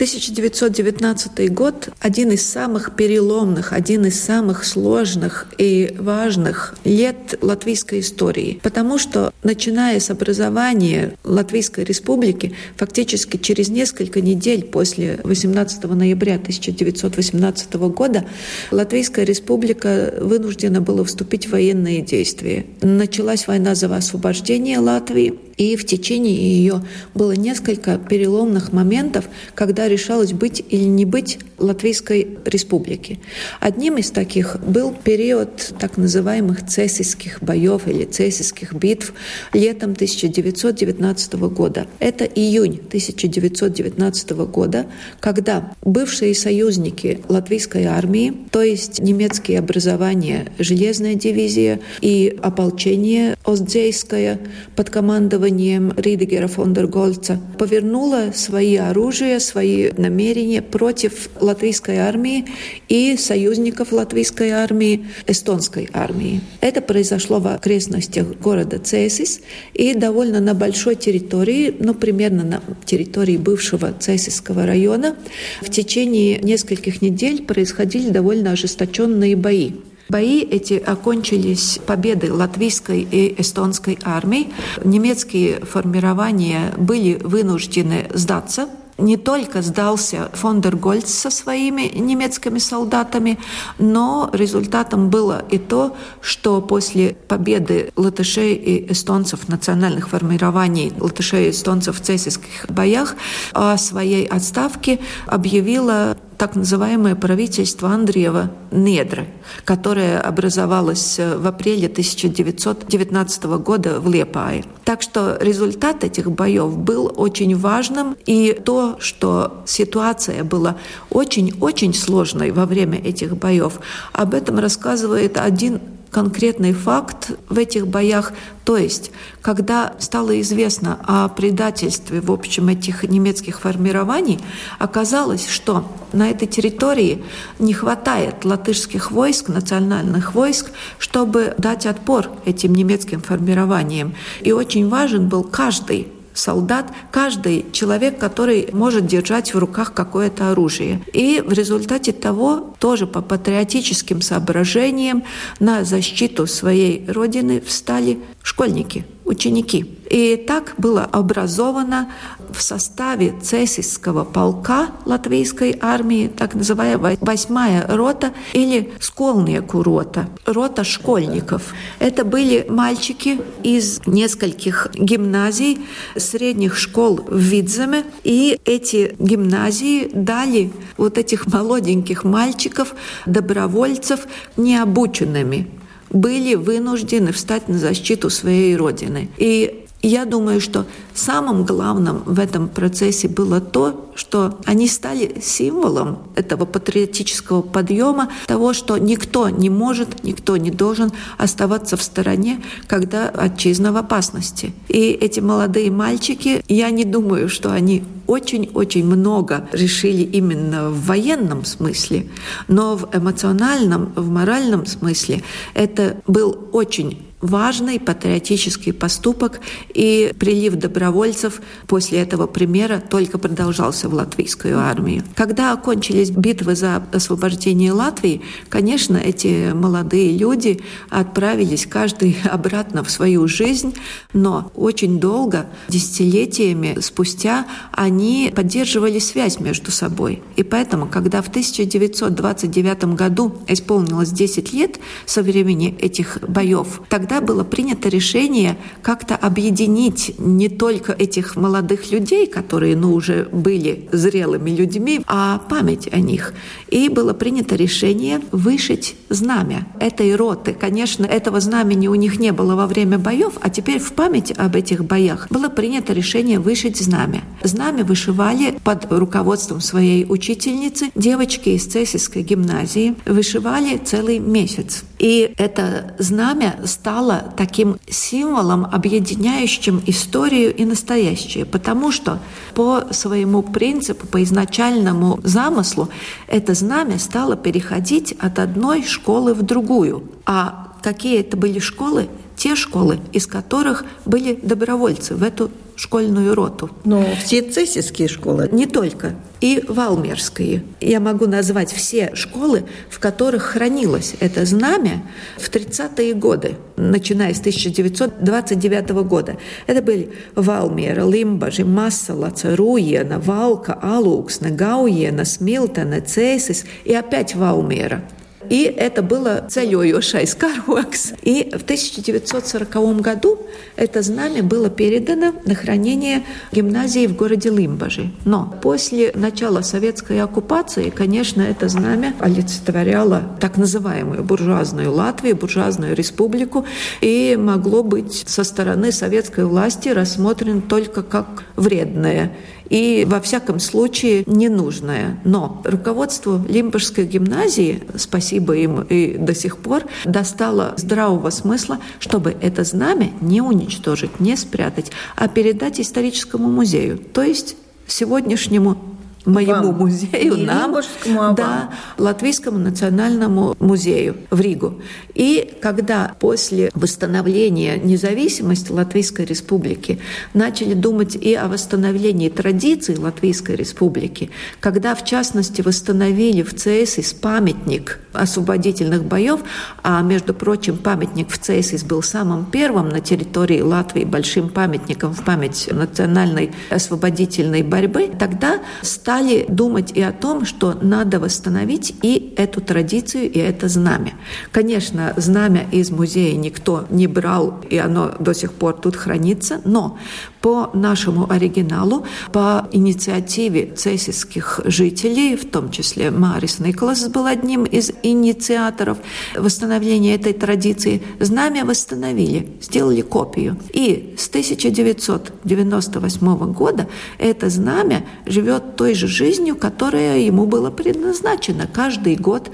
1919 0.00 1.52
год– 1.52 1.90
один 2.00 2.30
из 2.30 2.46
самых 2.46 2.96
переломных, 2.96 3.74
один 3.74 4.06
из 4.06 4.18
самых 4.18 4.64
сложных 4.64 5.46
и 5.58 5.94
важных 5.98 6.74
лет 6.84 7.38
латвийской 7.42 8.00
истории, 8.00 8.60
потому 8.62 8.96
что, 8.96 9.30
начиная 9.42 10.00
с 10.00 10.08
образования 10.08 11.18
Латвийской 11.22 11.84
республики, 11.84 12.54
фактически 12.78 13.36
через 13.36 13.68
несколько 13.68 14.22
недель 14.22 14.64
после 14.64 15.20
18 15.22 15.84
ноября 15.84 16.36
1918 16.36 17.74
года 17.74 18.24
Латвийская 18.70 19.26
республика 19.26 20.14
вынуждена 20.18 20.80
была 20.80 21.04
вступить 21.04 21.46
в 21.46 21.52
военные 21.52 22.00
действия. 22.00 22.64
Началась 22.80 23.46
война 23.46 23.74
за 23.74 23.94
освобождение 23.94 24.78
Латвии, 24.78 25.34
и 25.60 25.76
в 25.76 25.84
течение 25.84 26.34
ее 26.34 26.82
было 27.12 27.32
несколько 27.32 27.98
переломных 27.98 28.72
моментов, 28.72 29.26
когда 29.54 29.89
решалось 29.90 30.32
быть 30.32 30.64
или 30.68 30.84
не 30.84 31.04
быть 31.04 31.38
Латвийской 31.60 32.38
республики. 32.44 33.20
Одним 33.60 33.98
из 33.98 34.10
таких 34.10 34.58
был 34.60 34.92
период 34.92 35.74
так 35.78 35.96
называемых 35.96 36.66
цесийских 36.66 37.42
боев 37.42 37.86
или 37.86 38.04
цесийских 38.04 38.72
битв 38.72 39.12
летом 39.52 39.92
1919 39.92 41.34
года. 41.34 41.86
Это 41.98 42.24
июнь 42.24 42.80
1919 42.88 44.30
года, 44.30 44.86
когда 45.20 45.72
бывшие 45.82 46.34
союзники 46.34 47.20
латвийской 47.28 47.84
армии, 47.84 48.32
то 48.50 48.62
есть 48.62 49.00
немецкие 49.00 49.58
образования, 49.58 50.52
железная 50.58 51.14
дивизия 51.14 51.80
и 52.00 52.38
ополчение 52.42 53.36
Остзейское 53.44 54.40
под 54.76 54.90
командованием 54.90 55.92
Ридегера 55.96 56.48
фон 56.48 56.72
дер 56.72 56.86
Гольца 56.86 57.40
повернула 57.58 58.32
свои 58.34 58.76
оружия, 58.76 59.38
свои 59.38 59.90
намерения 59.96 60.62
против 60.62 61.28
латвийской 61.50 61.98
армии 61.98 62.46
и 62.88 63.16
союзников 63.16 63.92
латвийской 63.92 64.50
армии, 64.50 65.06
эстонской 65.26 65.88
армии. 65.92 66.40
Это 66.60 66.80
произошло 66.80 67.40
в 67.40 67.46
окрестностях 67.48 68.26
города 68.38 68.78
Цесис 68.78 69.40
и 69.74 69.94
довольно 69.94 70.40
на 70.40 70.54
большой 70.54 70.94
территории, 70.94 71.74
ну, 71.78 71.94
примерно 71.94 72.44
на 72.44 72.62
территории 72.84 73.36
бывшего 73.36 73.92
Цесисского 73.92 74.64
района. 74.64 75.16
В 75.60 75.70
течение 75.70 76.38
нескольких 76.38 77.02
недель 77.02 77.42
происходили 77.42 78.10
довольно 78.10 78.52
ожесточенные 78.52 79.36
бои. 79.36 79.72
Бои 80.08 80.42
эти 80.42 80.74
окончились 80.74 81.78
победой 81.86 82.30
латвийской 82.30 83.06
и 83.08 83.40
эстонской 83.40 83.96
армий. 84.02 84.48
Немецкие 84.84 85.60
формирования 85.60 86.74
были 86.76 87.14
вынуждены 87.22 88.06
сдаться 88.12 88.68
не 89.00 89.16
только 89.16 89.62
сдался 89.62 90.30
фон 90.34 90.60
дер 90.60 90.76
Гольц 90.76 91.10
со 91.10 91.30
своими 91.30 91.82
немецкими 91.82 92.58
солдатами, 92.58 93.38
но 93.78 94.30
результатом 94.32 95.10
было 95.10 95.44
и 95.50 95.58
то, 95.58 95.96
что 96.20 96.60
после 96.60 97.16
победы 97.28 97.92
латышей 97.96 98.54
и 98.54 98.92
эстонцев 98.92 99.48
национальных 99.48 100.08
формирований 100.08 100.92
латышей 100.98 101.48
и 101.48 101.50
эстонцев 101.50 101.98
в 101.98 102.02
цесийских 102.02 102.66
боях 102.68 103.16
о 103.52 103.76
своей 103.76 104.26
отставке 104.26 105.00
объявила 105.26 106.16
так 106.40 106.56
называемое 106.56 107.16
правительство 107.16 107.90
Андреева 107.90 108.50
Недры, 108.70 109.26
которое 109.66 110.18
образовалось 110.18 111.18
э, 111.18 111.36
в 111.36 111.46
апреле 111.46 111.86
1919 111.86 113.44
года 113.44 114.00
в 114.00 114.08
Лепае. 114.08 114.64
Так 114.84 115.02
что 115.02 115.36
результат 115.38 116.02
этих 116.02 116.32
боев 116.32 116.78
был 116.78 117.12
очень 117.14 117.54
важным, 117.54 118.16
и 118.24 118.58
то, 118.64 118.96
что 119.00 119.62
ситуация 119.66 120.42
была 120.42 120.76
очень-очень 121.10 121.92
сложной 121.92 122.52
во 122.52 122.64
время 122.64 122.98
этих 122.98 123.36
боев, 123.36 123.78
об 124.14 124.32
этом 124.32 124.58
рассказывает 124.60 125.36
один 125.36 125.82
конкретный 126.10 126.72
факт 126.72 127.32
в 127.48 127.58
этих 127.58 127.86
боях. 127.86 128.32
То 128.64 128.76
есть, 128.76 129.10
когда 129.42 129.94
стало 129.98 130.40
известно 130.40 130.98
о 131.06 131.28
предательстве, 131.28 132.20
в 132.20 132.30
общем, 132.30 132.68
этих 132.68 133.04
немецких 133.04 133.60
формирований, 133.60 134.38
оказалось, 134.78 135.48
что 135.48 135.84
на 136.12 136.30
этой 136.30 136.46
территории 136.46 137.22
не 137.58 137.72
хватает 137.72 138.44
латышских 138.44 139.10
войск, 139.10 139.48
национальных 139.48 140.34
войск, 140.34 140.70
чтобы 140.98 141.54
дать 141.58 141.86
отпор 141.86 142.30
этим 142.44 142.74
немецким 142.74 143.20
формированиям. 143.20 144.14
И 144.40 144.52
очень 144.52 144.88
важен 144.88 145.28
был 145.28 145.44
каждый 145.44 146.08
солдат, 146.34 146.86
каждый 147.10 147.66
человек, 147.72 148.18
который 148.18 148.68
может 148.72 149.06
держать 149.06 149.54
в 149.54 149.58
руках 149.58 149.92
какое-то 149.94 150.50
оружие. 150.50 151.02
И 151.12 151.42
в 151.44 151.52
результате 151.52 152.12
того, 152.12 152.74
тоже 152.78 153.06
по 153.06 153.20
патриотическим 153.20 154.22
соображениям, 154.22 155.24
на 155.58 155.84
защиту 155.84 156.46
своей 156.46 157.04
родины 157.08 157.60
встали 157.60 158.18
школьники, 158.42 159.04
ученики. 159.24 159.99
И 160.10 160.36
так 160.36 160.74
было 160.76 161.04
образовано 161.04 162.10
в 162.52 162.60
составе 162.60 163.32
цесийского 163.40 164.24
полка 164.24 164.88
латвийской 165.06 165.78
армии, 165.80 166.26
так 166.26 166.54
называемая 166.54 167.16
восьмая 167.20 167.86
рота 167.88 168.32
или 168.52 168.92
сколнеку 168.98 169.84
рота, 169.84 170.28
рота 170.46 170.82
школьников. 170.82 171.72
Это 172.00 172.24
были 172.24 172.66
мальчики 172.68 173.40
из 173.62 174.04
нескольких 174.04 174.88
гимназий, 174.94 175.78
средних 176.16 176.76
школ 176.76 177.20
в 177.28 177.38
Видземе, 177.38 178.04
и 178.24 178.58
эти 178.64 179.14
гимназии 179.20 180.10
дали 180.12 180.72
вот 180.96 181.18
этих 181.18 181.46
молоденьких 181.46 182.24
мальчиков, 182.24 182.96
добровольцев, 183.26 184.26
необученными 184.56 185.70
были 186.10 186.56
вынуждены 186.56 187.30
встать 187.30 187.68
на 187.68 187.78
защиту 187.78 188.30
своей 188.30 188.74
родины. 188.74 189.28
И 189.38 189.86
я 190.02 190.24
думаю, 190.24 190.60
что 190.60 190.86
самым 191.14 191.64
главным 191.64 192.22
в 192.24 192.38
этом 192.38 192.68
процессе 192.68 193.28
было 193.28 193.60
то, 193.60 194.10
что 194.14 194.58
они 194.64 194.88
стали 194.88 195.40
символом 195.42 196.18
этого 196.36 196.64
патриотического 196.64 197.62
подъема, 197.62 198.30
того, 198.46 198.72
что 198.72 198.96
никто 198.96 199.48
не 199.50 199.68
может, 199.68 200.24
никто 200.24 200.56
не 200.56 200.70
должен 200.70 201.12
оставаться 201.38 201.96
в 201.96 202.02
стороне, 202.02 202.62
когда 202.86 203.28
отчизна 203.28 203.92
в 203.92 203.96
опасности. 203.96 204.72
И 204.88 205.10
эти 205.10 205.40
молодые 205.40 205.90
мальчики, 205.90 206.64
я 206.68 206.90
не 206.90 207.04
думаю, 207.04 207.48
что 207.48 207.70
они 207.72 208.04
очень-очень 208.26 209.04
много 209.04 209.68
решили 209.72 210.22
именно 210.22 210.90
в 210.90 211.06
военном 211.06 211.64
смысле, 211.64 212.28
но 212.68 212.96
в 212.96 213.08
эмоциональном, 213.12 214.12
в 214.14 214.30
моральном 214.30 214.86
смысле 214.86 215.42
это 215.74 216.22
был 216.26 216.68
очень 216.72 217.29
важный 217.40 217.98
патриотический 217.98 218.92
поступок, 218.92 219.60
и 219.94 220.32
прилив 220.38 220.74
добровольцев 220.76 221.60
после 221.86 222.20
этого 222.20 222.46
примера 222.46 223.00
только 223.00 223.38
продолжался 223.38 224.08
в 224.08 224.14
латвийскую 224.14 224.78
армию. 224.78 225.24
Когда 225.34 225.72
окончились 225.72 226.30
битвы 226.30 226.74
за 226.74 227.02
освобождение 227.12 227.92
Латвии, 227.92 228.42
конечно, 228.68 229.16
эти 229.16 229.72
молодые 229.72 230.36
люди 230.36 230.82
отправились 231.08 231.86
каждый 231.86 232.36
обратно 232.50 233.02
в 233.04 233.10
свою 233.10 233.48
жизнь, 233.48 233.94
но 234.32 234.70
очень 234.74 235.18
долго, 235.18 235.66
десятилетиями 235.88 236.98
спустя, 237.00 237.66
они 237.92 238.52
поддерживали 238.54 239.18
связь 239.18 239.60
между 239.60 239.90
собой. 239.90 240.42
И 240.56 240.62
поэтому, 240.62 241.06
когда 241.06 241.42
в 241.42 241.48
1929 241.48 243.04
году 243.14 243.58
исполнилось 243.66 244.30
10 244.30 244.72
лет 244.72 245.00
со 245.26 245.42
времени 245.42 245.96
этих 246.00 246.38
боев, 246.46 247.00
тогда 247.08 247.29
тогда 247.30 247.46
было 247.46 247.62
принято 247.62 248.08
решение 248.08 248.76
как-то 249.02 249.36
объединить 249.36 250.34
не 250.38 250.68
только 250.68 251.12
этих 251.12 251.54
молодых 251.54 252.10
людей, 252.10 252.48
которые 252.48 252.96
ну, 252.96 253.14
уже 253.14 253.48
были 253.52 254.08
зрелыми 254.10 254.70
людьми, 254.70 255.20
а 255.28 255.58
память 255.68 256.08
о 256.12 256.18
них. 256.18 256.54
И 256.88 257.08
было 257.08 257.32
принято 257.32 257.76
решение 257.76 258.40
вышить 258.50 259.14
знамя 259.28 259.86
этой 260.00 260.34
роты. 260.34 260.72
Конечно, 260.72 261.24
этого 261.24 261.60
знамени 261.60 262.08
у 262.08 262.16
них 262.16 262.40
не 262.40 262.50
было 262.50 262.74
во 262.74 262.88
время 262.88 263.16
боев, 263.16 263.52
а 263.60 263.70
теперь 263.70 264.00
в 264.00 264.12
память 264.12 264.52
об 264.56 264.74
этих 264.74 265.04
боях 265.04 265.46
было 265.50 265.68
принято 265.68 266.12
решение 266.12 266.58
вышить 266.58 266.96
знамя. 266.96 267.42
Знамя 267.62 268.02
вышивали 268.02 268.76
под 268.82 269.06
руководством 269.12 269.80
своей 269.80 270.26
учительницы 270.28 271.12
девочки 271.14 271.68
из 271.68 271.86
Цесийской 271.86 272.42
гимназии. 272.42 273.14
Вышивали 273.24 273.98
целый 273.98 274.40
месяц. 274.40 275.04
И 275.20 275.52
это 275.58 276.16
знамя 276.18 276.80
стало 276.86 277.19
стало 277.20 277.52
таким 277.54 277.98
символом, 278.08 278.86
объединяющим 278.90 280.02
историю 280.06 280.74
и 280.74 280.86
настоящее, 280.86 281.66
потому 281.66 282.12
что 282.12 282.38
по 282.74 283.04
своему 283.10 283.62
принципу, 283.62 284.26
по 284.26 284.42
изначальному 284.42 285.38
замыслу, 285.44 286.08
это 286.46 286.72
знамя 286.72 287.18
стало 287.18 287.56
переходить 287.56 288.32
от 288.38 288.58
одной 288.58 289.02
школы 289.04 289.52
в 289.52 289.62
другую. 289.62 290.22
А 290.46 290.89
какие 291.02 291.40
это 291.40 291.56
были 291.56 291.78
школы? 291.78 292.28
Те 292.56 292.74
школы, 292.74 293.20
из 293.32 293.46
которых 293.46 294.04
были 294.26 294.58
добровольцы 294.62 295.34
в 295.34 295.42
эту 295.42 295.70
школьную 296.00 296.54
роту. 296.54 296.90
Но 297.04 297.24
все 297.44 297.60
цесийские 297.60 298.26
школы? 298.28 298.68
Не 298.72 298.86
только. 298.86 299.34
И 299.60 299.84
валмерские. 299.86 300.82
Я 301.00 301.20
могу 301.20 301.46
назвать 301.46 301.92
все 301.92 302.34
школы, 302.34 302.84
в 303.10 303.18
которых 303.18 303.62
хранилось 303.64 304.34
это 304.40 304.64
знамя 304.64 305.22
в 305.58 305.68
30-е 305.68 306.32
годы, 306.32 306.76
начиная 306.96 307.52
с 307.52 307.60
1929 307.60 309.10
года. 309.26 309.58
Это 309.86 310.00
были 310.00 310.32
Валмера, 310.54 311.28
Лимбажи, 311.28 311.84
Массала, 311.84 312.50
Царуена, 312.50 313.38
Валка, 313.38 313.92
Алуксна, 314.00 314.70
Гауена, 314.70 315.44
Смилтона, 315.44 316.22
Цесис 316.22 316.86
и 317.04 317.14
опять 317.14 317.54
Валмера. 317.54 318.24
И 318.68 318.82
это 318.82 319.22
было 319.22 319.66
ceļojošais 319.68 320.56
karoks. 320.58 321.34
И 321.42 321.70
в 321.70 321.82
1940 321.82 323.20
году 323.20 323.58
это 323.96 324.22
знамя 324.22 324.62
было 324.62 324.90
передано 324.90 325.54
на 325.64 325.74
хранение 325.74 326.44
гимназии 326.72 327.26
в 327.26 327.36
городе 327.36 327.70
Лимбажи. 327.70 328.30
Но 328.44 328.74
после 328.82 329.32
начала 329.34 329.80
советской 329.80 330.40
оккупации, 330.40 331.10
конечно, 331.10 331.62
это 331.62 331.88
знамя 331.88 332.34
олицетворяло 332.38 333.42
так 333.60 333.76
называемую 333.76 334.44
буржуазную 334.44 335.12
Латвию, 335.12 335.56
буржуазную 335.56 336.14
республику, 336.14 336.84
и 337.20 337.56
могло 337.58 338.02
быть 338.02 338.44
со 338.46 338.64
стороны 338.64 339.12
советской 339.12 339.64
власти 339.64 340.08
рассмотрено 340.10 340.82
только 340.82 341.22
как 341.22 341.64
вредное 341.76 342.52
и 342.90 343.24
во 343.26 343.40
всяком 343.40 343.80
случае 343.80 344.42
ненужное. 344.46 345.40
Но 345.44 345.80
руководство 345.84 346.62
Лимбургской 346.68 347.24
гимназии, 347.24 348.02
спасибо 348.16 348.76
им 348.76 349.02
и 349.02 349.38
до 349.38 349.54
сих 349.54 349.78
пор, 349.78 350.04
достало 350.24 350.94
здравого 350.98 351.48
смысла, 351.50 351.98
чтобы 352.18 352.54
это 352.60 352.84
знамя 352.84 353.30
не 353.40 353.62
уничтожить, 353.62 354.40
не 354.40 354.56
спрятать, 354.56 355.10
а 355.36 355.48
передать 355.48 356.00
историческому 356.00 356.68
музею, 356.68 357.18
то 357.18 357.42
есть 357.42 357.76
сегодняшнему 358.06 358.98
моему 359.44 359.92
вам. 359.92 359.98
музею, 359.98 360.56
Не 360.56 360.64
нам, 360.64 360.94
а 360.94 361.52
да, 361.52 361.90
Латвийскому 362.18 362.78
национальному 362.78 363.76
музею 363.78 364.36
в 364.50 364.60
Ригу. 364.60 365.00
И 365.34 365.74
когда 365.80 366.32
после 366.38 366.90
восстановления 366.94 367.96
независимости 367.96 368.92
Латвийской 368.92 369.46
Республики 369.46 370.20
начали 370.54 370.94
думать 370.94 371.36
и 371.36 371.54
о 371.54 371.68
восстановлении 371.68 372.48
традиций 372.48 373.16
Латвийской 373.16 373.76
Республики, 373.76 374.50
когда, 374.80 375.14
в 375.14 375.24
частности, 375.24 375.80
восстановили 375.80 376.62
в 376.62 376.74
ЦСИС 376.74 377.32
памятник 377.34 378.20
освободительных 378.32 379.24
боев, 379.24 379.60
а, 380.02 380.22
между 380.22 380.54
прочим, 380.54 380.96
памятник 380.96 381.50
в 381.50 381.58
ЦСИС 381.58 382.04
был 382.04 382.22
самым 382.22 382.66
первым 382.66 383.08
на 383.08 383.20
территории 383.20 383.80
Латвии 383.80 384.24
большим 384.24 384.68
памятником 384.68 385.32
в 385.34 385.42
память 385.44 385.88
национальной 385.90 386.72
освободительной 386.90 387.82
борьбы, 387.82 388.30
тогда 388.38 388.80
стали 389.02 389.29
стали 389.30 389.64
думать 389.68 390.10
и 390.16 390.22
о 390.22 390.32
том, 390.32 390.64
что 390.64 390.98
надо 391.00 391.38
восстановить 391.38 392.16
и 392.20 392.52
эту 392.56 392.80
традицию, 392.80 393.48
и 393.48 393.60
это 393.60 393.86
знамя. 393.86 394.32
Конечно, 394.72 395.34
знамя 395.36 395.86
из 395.92 396.10
музея 396.10 396.56
никто 396.56 397.06
не 397.10 397.28
брал, 397.28 397.80
и 397.88 397.96
оно 397.96 398.34
до 398.40 398.54
сих 398.54 398.72
пор 398.72 398.94
тут 398.94 399.14
хранится, 399.14 399.82
но 399.84 400.18
по 400.60 400.90
нашему 400.92 401.50
оригиналу, 401.50 402.26
по 402.52 402.86
инициативе 402.92 403.94
цесисских 403.96 404.82
жителей, 404.84 405.56
в 405.56 405.70
том 405.70 405.90
числе 405.90 406.30
Марис 406.30 406.80
Николас 406.80 407.26
был 407.28 407.46
одним 407.46 407.84
из 407.84 408.12
инициаторов 408.22 409.16
восстановления 409.56 410.34
этой 410.34 410.52
традиции, 410.52 411.22
знамя 411.38 411.84
восстановили, 411.84 412.68
сделали 412.80 413.20
копию. 413.22 413.76
И 413.92 414.34
с 414.36 414.48
1998 414.48 416.72
года 416.72 417.06
это 417.38 417.70
знамя 417.70 418.26
живет 418.46 418.96
той 418.96 419.14
же 419.14 419.28
жизнью, 419.28 419.76
которая 419.76 420.40
ему 420.40 420.66
была 420.66 420.90
предназначена. 420.90 421.88
Каждый 421.92 422.36
год 422.36 422.70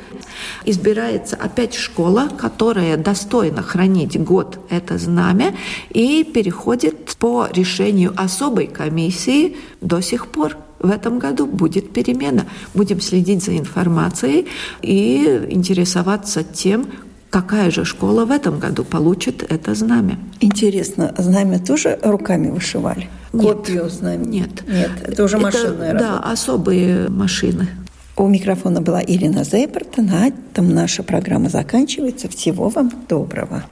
избирается 0.65 1.37
опять 1.37 1.75
школа, 1.75 2.29
которая 2.37 2.97
достойна 2.97 3.63
хранить 3.63 4.21
год 4.21 4.59
это 4.71 4.99
знамя 4.99 5.55
и 5.91 6.25
переходит 6.25 6.96
по 7.15 7.49
решению 7.53 8.13
особой 8.17 8.67
комиссии 8.67 9.57
до 9.81 10.01
сих 10.01 10.27
пор 10.29 10.57
в 10.79 10.91
этом 10.91 11.19
году 11.19 11.47
будет 11.47 11.93
перемена. 11.93 12.47
Будем 12.75 13.01
следить 13.01 13.45
за 13.45 13.57
информацией 13.57 14.47
и 14.83 15.47
интересоваться 15.49 16.43
тем, 16.45 16.87
какая 17.31 17.71
же 17.71 17.85
школа 17.85 18.25
в 18.25 18.31
этом 18.31 18.59
году 18.59 18.85
получит 18.85 19.45
это 19.49 19.75
знамя. 19.75 20.19
Интересно, 20.41 21.15
знамя 21.19 21.59
тоже 21.59 21.99
руками 22.03 22.51
вышивали? 22.51 23.09
Копию 23.33 23.89
знамя? 23.89 24.25
Нет. 24.25 24.65
Нет, 24.67 24.91
это 25.03 25.25
уже 25.25 25.39
машинная 25.39 25.91
это, 25.91 25.99
работа. 25.99 26.23
Да, 26.23 26.33
особые 26.33 27.09
машины. 27.09 27.69
У 28.17 28.27
микрофона 28.29 28.81
была 28.81 29.03
Ирина 29.03 29.45
Зейберт. 29.45 29.99
На 29.99 30.29
этом 30.29 30.75
наша 30.75 31.03
программа 31.03 31.51
заканчивается. 31.51 32.29
Всего 32.31 32.71
вам 32.71 32.91
доброго. 33.07 33.67